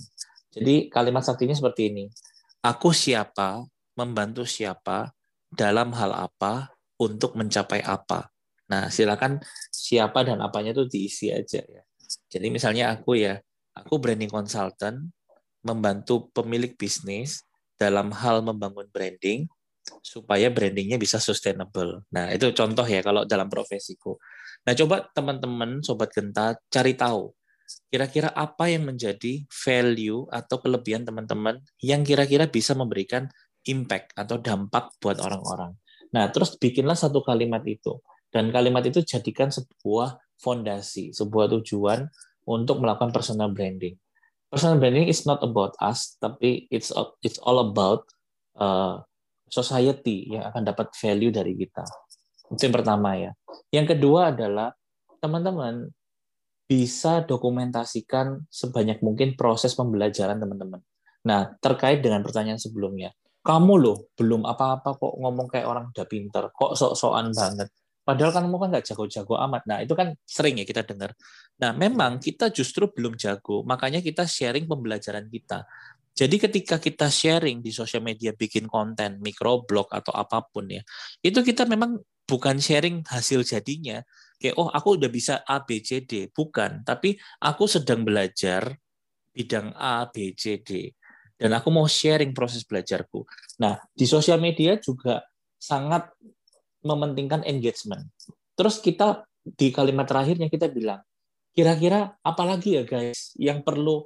Jadi 0.52 0.92
kalimat 0.92 1.24
saktinya 1.24 1.56
seperti 1.56 1.96
ini. 1.96 2.12
Aku 2.60 2.92
siapa, 2.92 3.64
membantu 3.96 4.44
siapa, 4.44 5.16
dalam 5.48 5.96
hal 5.96 6.12
apa, 6.12 6.76
untuk 7.00 7.40
mencapai 7.40 7.80
apa. 7.80 8.28
Nah, 8.68 8.92
silakan 8.92 9.40
siapa 9.72 10.28
dan 10.28 10.44
apanya 10.44 10.76
itu 10.76 10.84
diisi 10.92 11.32
aja 11.32 11.64
ya. 11.64 11.82
Jadi 12.28 12.52
misalnya 12.52 12.92
aku 12.92 13.16
ya, 13.16 13.40
aku 13.72 13.96
branding 13.96 14.30
consultant, 14.30 15.00
membantu 15.64 16.28
pemilik 16.36 16.76
bisnis 16.76 17.48
dalam 17.80 18.12
hal 18.12 18.44
membangun 18.44 18.92
branding 18.92 19.48
supaya 20.04 20.52
brandingnya 20.52 21.00
bisa 21.00 21.16
sustainable. 21.16 22.04
Nah 22.12 22.32
itu 22.32 22.52
contoh 22.52 22.84
ya 22.84 23.00
kalau 23.00 23.24
dalam 23.24 23.48
profesiku. 23.48 24.16
Nah 24.68 24.76
coba 24.76 25.08
teman-teman 25.12 25.84
sobat 25.84 26.12
genta 26.12 26.56
cari 26.72 26.96
tahu 26.96 27.32
kira-kira 27.90 28.30
apa 28.34 28.70
yang 28.70 28.90
menjadi 28.90 29.46
value 29.50 30.26
atau 30.34 30.58
kelebihan 30.60 31.06
teman-teman 31.06 31.62
yang 31.80 32.02
kira-kira 32.02 32.50
bisa 32.50 32.74
memberikan 32.74 33.30
impact 33.68 34.12
atau 34.18 34.42
dampak 34.42 34.92
buat 35.00 35.22
orang-orang. 35.22 35.78
Nah 36.14 36.30
terus 36.30 36.58
bikinlah 36.60 36.98
satu 36.98 37.24
kalimat 37.24 37.64
itu 37.66 38.02
dan 38.34 38.50
kalimat 38.50 38.82
itu 38.86 39.06
jadikan 39.06 39.54
sebuah 39.54 40.18
fondasi, 40.42 41.14
sebuah 41.14 41.54
tujuan 41.60 42.10
untuk 42.50 42.84
melakukan 42.84 43.14
personal 43.14 43.54
branding. 43.54 43.96
Personal 44.50 44.78
branding 44.78 45.10
is 45.10 45.26
not 45.26 45.42
about 45.42 45.74
us, 45.82 46.18
tapi 46.22 46.70
it's 46.70 46.94
it's 47.26 47.42
all 47.42 47.62
about 47.62 48.06
uh, 48.58 49.02
society 49.50 50.30
yang 50.34 50.50
akan 50.50 50.66
dapat 50.66 50.94
value 50.98 51.30
dari 51.34 51.54
kita. 51.58 51.86
Itu 52.54 52.70
yang 52.70 52.76
pertama 52.76 53.18
ya. 53.18 53.32
Yang 53.74 53.98
kedua 53.98 54.34
adalah 54.34 54.74
teman-teman 55.22 55.90
bisa 56.64 57.22
dokumentasikan 57.28 58.48
sebanyak 58.48 59.04
mungkin 59.04 59.36
proses 59.36 59.76
pembelajaran 59.76 60.40
teman-teman. 60.40 60.82
Nah, 61.24 61.56
terkait 61.60 62.04
dengan 62.04 62.24
pertanyaan 62.24 62.60
sebelumnya, 62.60 63.16
kamu 63.44 63.74
loh 63.80 63.98
belum 64.16 64.48
apa-apa 64.48 64.96
kok 64.96 65.14
ngomong 65.20 65.48
kayak 65.52 65.68
orang 65.68 65.86
udah 65.92 66.08
pinter, 66.08 66.44
kok 66.52 66.74
sok-sokan 66.80 67.32
banget. 67.36 67.68
Padahal 68.04 68.36
kan 68.36 68.44
kamu 68.44 68.58
kan 68.60 68.70
nggak 68.76 68.86
jago-jago 68.92 69.34
amat. 69.48 69.64
Nah, 69.64 69.80
itu 69.80 69.96
kan 69.96 70.12
sering 70.28 70.60
ya 70.60 70.68
kita 70.68 70.84
dengar. 70.84 71.16
Nah, 71.64 71.72
memang 71.72 72.20
kita 72.20 72.52
justru 72.52 72.92
belum 72.92 73.16
jago, 73.16 73.64
makanya 73.64 74.04
kita 74.04 74.28
sharing 74.28 74.68
pembelajaran 74.68 75.32
kita. 75.32 75.64
Jadi 76.14 76.36
ketika 76.38 76.78
kita 76.78 77.08
sharing 77.08 77.64
di 77.64 77.72
sosial 77.74 78.04
media, 78.04 78.36
bikin 78.36 78.68
konten, 78.68 79.18
microblog 79.24 79.90
atau 79.90 80.14
apa 80.14 80.46
pun 80.46 80.68
ya, 80.70 80.84
itu 81.24 81.40
kita 81.42 81.66
memang 81.66 81.98
bukan 82.28 82.60
sharing 82.60 83.02
hasil 83.08 83.42
jadinya. 83.48 84.04
Kayak, 84.40 84.56
oh 84.60 84.70
aku 84.70 85.00
udah 85.00 85.10
bisa 85.10 85.42
A, 85.48 85.64
B, 85.64 85.80
C, 85.80 86.04
D. 86.04 86.28
Bukan, 86.30 86.84
tapi 86.84 87.16
aku 87.42 87.66
sedang 87.66 88.04
belajar 88.04 88.76
bidang 89.34 89.74
A, 89.78 90.08
B, 90.08 90.36
C, 90.36 90.60
D. 90.62 90.92
Dan 91.34 91.52
aku 91.58 91.74
mau 91.74 91.90
sharing 91.90 92.32
proses 92.32 92.64
belajarku. 92.64 93.26
Nah, 93.60 93.76
di 93.92 94.06
sosial 94.06 94.40
media 94.40 94.78
juga 94.80 95.24
sangat 95.58 96.12
mementingkan 96.84 97.48
engagement. 97.48 98.04
Terus 98.54 98.84
kita 98.84 99.24
di 99.44 99.72
kalimat 99.72 100.06
terakhirnya 100.08 100.48
kita 100.52 100.70
bilang, 100.70 101.00
kira-kira 101.54 102.18
apalagi 102.26 102.82
ya 102.82 102.84
guys 102.84 103.38
yang 103.38 103.62
perlu 103.62 104.04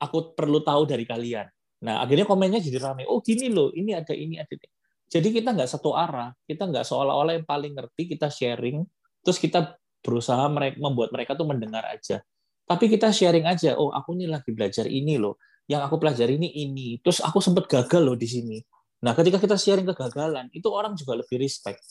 aku 0.00 0.32
perlu 0.32 0.64
tahu 0.64 0.88
dari 0.88 1.04
kalian. 1.04 1.46
Nah 1.84 2.00
akhirnya 2.00 2.24
komennya 2.24 2.60
jadi 2.60 2.80
ramai. 2.80 3.04
Oh 3.04 3.20
gini 3.20 3.52
loh, 3.52 3.70
ini 3.76 3.92
ada 3.92 4.16
ini 4.16 4.40
ada 4.40 4.52
ini. 4.52 4.68
Jadi 5.06 5.28
kita 5.30 5.54
nggak 5.54 5.70
satu 5.70 5.94
arah, 5.94 6.34
kita 6.48 6.66
nggak 6.66 6.82
seolah-olah 6.82 7.38
yang 7.38 7.46
paling 7.46 7.78
ngerti 7.78 8.16
kita 8.16 8.26
sharing, 8.26 8.82
terus 9.26 9.42
kita 9.42 9.74
berusaha 10.06 10.46
mereka 10.46 10.78
membuat 10.78 11.10
mereka 11.10 11.34
tuh 11.34 11.50
mendengar 11.50 11.82
aja. 11.90 12.22
Tapi 12.66 12.86
kita 12.86 13.10
sharing 13.10 13.46
aja. 13.50 13.74
Oh 13.74 13.90
aku 13.90 14.14
ini 14.14 14.30
lagi 14.30 14.54
belajar 14.54 14.86
ini 14.86 15.18
loh, 15.18 15.42
yang 15.66 15.82
aku 15.82 15.98
pelajari 15.98 16.38
ini 16.38 16.62
ini. 16.62 17.02
Terus 17.02 17.18
aku 17.18 17.42
sempat 17.42 17.66
gagal 17.66 18.02
loh 18.06 18.14
di 18.14 18.30
sini. 18.30 18.58
Nah 19.02 19.18
ketika 19.18 19.42
kita 19.42 19.58
sharing 19.58 19.86
kegagalan, 19.90 20.46
itu 20.54 20.70
orang 20.70 20.94
juga 20.94 21.18
lebih 21.18 21.42
respect 21.42 21.82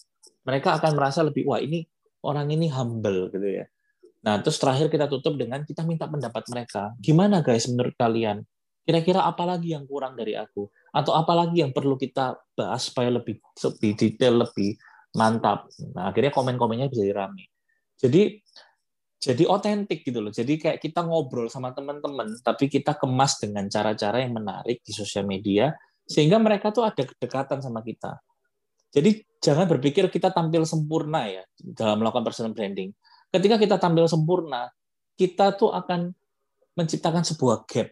mereka 0.45 0.78
akan 0.78 0.91
merasa 0.93 1.26
lebih 1.26 1.43
wah 1.50 1.60
ini 1.60 1.84
orang 2.21 2.54
ini 2.54 2.69
humble 2.69 3.34
gitu 3.34 3.50
ya. 3.62 3.65
Nah, 4.26 4.41
terus 4.41 4.58
terakhir 4.58 4.89
kita 4.89 5.06
tutup 5.06 5.38
dengan 5.38 5.62
kita 5.62 5.86
minta 5.86 6.10
pendapat 6.10 6.50
mereka. 6.50 6.93
Gimana 6.98 7.45
guys 7.45 7.69
menurut 7.69 7.93
kalian? 7.93 8.41
Kira-kira 8.86 9.26
apa 9.26 9.45
lagi 9.45 9.74
yang 9.74 9.86
kurang 9.86 10.17
dari 10.17 10.34
aku? 10.38 10.69
Atau 10.93 11.13
apa 11.13 11.34
lagi 11.34 11.62
yang 11.62 11.74
perlu 11.74 11.98
kita 11.98 12.38
bahas 12.58 12.89
supaya 12.89 13.13
lebih 13.13 13.38
lebih 13.41 13.91
detail, 13.98 14.45
lebih 14.45 14.78
mantap. 15.15 15.71
Nah, 15.95 16.12
akhirnya 16.12 16.32
komen-komennya 16.36 16.91
bisa 16.91 17.04
dirame. 17.04 17.49
Jadi 17.95 18.43
jadi 19.25 19.43
otentik 19.49 20.06
gitu 20.06 20.21
loh. 20.21 20.30
Jadi 20.30 20.62
kayak 20.62 20.78
kita 20.78 21.01
ngobrol 21.01 21.49
sama 21.49 21.73
teman-teman, 21.73 22.38
tapi 22.45 22.69
kita 22.69 22.93
kemas 22.93 23.41
dengan 23.41 23.65
cara-cara 23.65 24.21
yang 24.21 24.38
menarik 24.38 24.86
di 24.86 24.91
sosial 24.93 25.25
media 25.25 25.73
sehingga 26.06 26.38
mereka 26.38 26.69
tuh 26.69 26.86
ada 26.86 27.01
kedekatan 27.01 27.63
sama 27.65 27.82
kita. 27.82 28.21
Jadi 28.93 29.25
jangan 29.41 29.65
berpikir 29.65 30.08
kita 30.13 30.30
tampil 30.30 30.63
sempurna 30.69 31.25
ya 31.25 31.43
dalam 31.58 31.99
melakukan 31.99 32.21
personal 32.21 32.54
branding. 32.54 32.93
Ketika 33.34 33.58
kita 33.58 33.75
tampil 33.82 34.06
sempurna, 34.06 34.69
kita 35.17 35.58
tuh 35.58 35.73
akan 35.73 36.13
menciptakan 36.78 37.25
sebuah 37.25 37.65
gap 37.65 37.89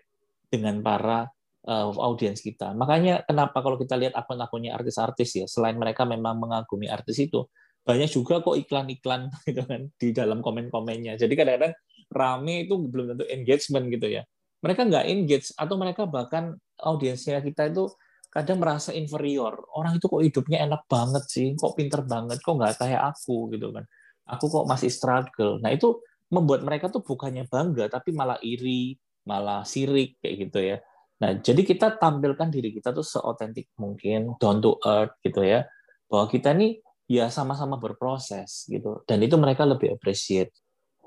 dengan 0.53 0.79
para 0.85 1.27
uh, 1.67 1.91
audiens 1.99 2.39
kita. 2.39 2.75
Makanya 2.75 3.23
kenapa 3.27 3.63
kalau 3.63 3.79
kita 3.79 3.95
lihat 3.95 4.13
akun-akunnya 4.15 4.75
artis-artis 4.75 5.29
ya, 5.43 5.45
selain 5.47 5.79
mereka 5.79 6.03
memang 6.03 6.39
mengagumi 6.39 6.87
artis 6.91 7.19
itu, 7.23 7.47
banyak 7.83 8.09
juga 8.11 8.39
kok 8.39 8.55
iklan-iklan 8.55 9.31
gitu 9.47 9.63
kan 9.67 9.81
di 9.99 10.09
dalam 10.15 10.39
komen-komennya. 10.39 11.19
Jadi 11.19 11.33
kadang-kadang 11.35 11.73
rame 12.11 12.67
itu 12.67 12.75
belum 12.79 13.15
tentu 13.15 13.25
engagement 13.31 13.85
gitu 13.91 14.07
ya. 14.19 14.23
Mereka 14.63 14.87
nggak 14.87 15.05
engage 15.11 15.47
atau 15.59 15.75
mereka 15.75 16.07
bahkan 16.07 16.55
audiensnya 16.79 17.43
kita 17.43 17.67
itu 17.67 17.91
kadang 18.31 18.63
merasa 18.63 18.95
inferior. 18.95 19.59
Orang 19.75 19.99
itu 19.99 20.07
kok 20.07 20.23
hidupnya 20.23 20.63
enak 20.63 20.87
banget 20.87 21.23
sih, 21.27 21.51
kok 21.53 21.75
pinter 21.75 22.01
banget, 22.07 22.39
kok 22.39 22.55
nggak 22.55 22.79
kayak 22.79 23.01
aku 23.13 23.51
gitu 23.51 23.75
kan. 23.75 23.83
Aku 24.23 24.47
kok 24.47 24.65
masih 24.65 24.87
struggle. 24.87 25.59
Nah 25.59 25.75
itu 25.75 25.99
membuat 26.31 26.63
mereka 26.63 26.87
tuh 26.87 27.03
bukannya 27.03 27.45
bangga, 27.45 27.91
tapi 27.91 28.15
malah 28.15 28.39
iri, 28.39 28.95
malah 29.27 29.67
sirik 29.67 30.17
kayak 30.23 30.35
gitu 30.47 30.59
ya. 30.63 30.77
Nah 31.23 31.39
jadi 31.39 31.63
kita 31.63 31.95
tampilkan 31.95 32.51
diri 32.51 32.75
kita 32.75 32.91
tuh 32.91 33.07
seotentik 33.07 33.71
mungkin, 33.79 34.35
down 34.43 34.59
to 34.59 34.75
earth 34.83 35.15
gitu 35.23 35.39
ya, 35.39 35.63
bahwa 36.11 36.27
kita 36.27 36.51
nih 36.51 36.83
ya 37.07 37.31
sama-sama 37.31 37.79
berproses 37.79 38.67
gitu. 38.67 38.99
Dan 39.07 39.23
itu 39.23 39.39
mereka 39.39 39.63
lebih 39.63 39.95
appreciate. 39.95 40.51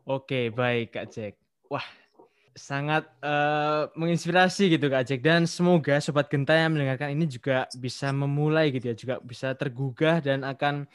Oke, 0.08 0.48
baik 0.48 0.96
Kak 0.96 1.12
Jack. 1.12 1.36
Wah, 1.68 1.84
sangat 2.56 3.04
uh, 3.20 3.92
menginspirasi 3.92 4.72
gitu 4.72 4.88
Kak 4.88 5.04
Jack 5.04 5.20
dan 5.20 5.44
semoga 5.44 6.00
sobat 6.00 6.32
Genta 6.32 6.56
yang 6.56 6.72
mendengarkan 6.72 7.12
ini 7.12 7.28
juga 7.28 7.68
bisa 7.76 8.08
memulai 8.16 8.72
gitu 8.72 8.88
ya 8.88 8.96
juga 8.96 9.14
bisa 9.20 9.52
tergugah 9.52 10.24
dan 10.24 10.40
akan 10.40 10.88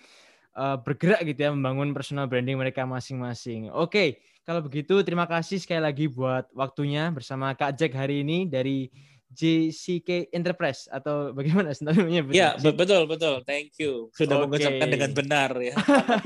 uh, 0.56 0.78
bergerak 0.80 1.24
gitu 1.24 1.40
ya 1.48 1.52
membangun 1.54 1.96
personal 1.96 2.28
branding 2.28 2.58
mereka 2.60 2.84
masing-masing. 2.84 3.72
Oke, 3.72 4.22
kalau 4.44 4.64
begitu 4.66 5.00
terima 5.06 5.30
kasih 5.30 5.62
sekali 5.62 5.82
lagi 5.84 6.06
buat 6.10 6.50
waktunya 6.56 7.12
bersama 7.14 7.54
Kak 7.54 7.78
Jack 7.78 7.94
hari 7.94 8.26
ini 8.26 8.50
dari 8.50 8.90
JCK 9.32 10.36
Enterprise 10.36 10.92
atau 10.92 11.30
bagaimana 11.38 11.72
namanya? 11.80 12.22
Iya, 12.32 12.50
betul 12.60 13.08
betul. 13.08 13.40
Thank 13.48 13.80
you. 13.80 14.12
Sudah 14.12 14.40
okay. 14.40 14.44
mengucapkan 14.48 14.88
dengan 14.92 15.12
benar 15.16 15.52
ya. 15.62 15.76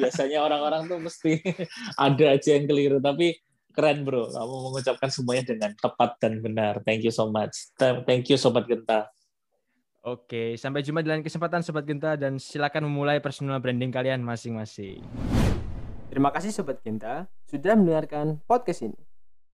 Biasanya 0.01 0.41
orang-orang 0.41 0.89
tuh 0.89 0.97
mesti 0.97 1.41
ada 2.09 2.25
aja 2.33 2.49
yang 2.57 2.65
keliru 2.65 2.97
tapi 2.97 3.37
Keren 3.75 4.07
bro, 4.07 4.31
kamu 4.31 4.55
mengucapkan 4.71 5.11
semuanya 5.11 5.51
dengan 5.51 5.75
tepat 5.75 6.15
dan 6.23 6.39
benar. 6.39 6.79
Thank 6.87 7.03
you 7.03 7.11
so 7.11 7.27
much. 7.27 7.75
Thank 7.75 8.31
you 8.31 8.39
Sobat 8.39 8.71
Genta. 8.71 9.11
Oke, 10.05 10.53
sampai 10.53 10.85
jumpa 10.85 11.01
di 11.01 11.09
lain 11.09 11.25
kesempatan 11.25 11.65
Sobat 11.65 11.81
Genta 11.81 12.13
dan 12.13 12.37
silakan 12.37 12.85
memulai 12.85 13.17
personal 13.17 13.57
branding 13.57 13.89
kalian 13.89 14.21
masing-masing. 14.21 15.01
Terima 16.13 16.29
kasih 16.29 16.53
Sobat 16.53 16.77
Genta 16.85 17.25
sudah 17.49 17.73
mendengarkan 17.73 18.37
podcast 18.45 18.85
ini. 18.85 19.01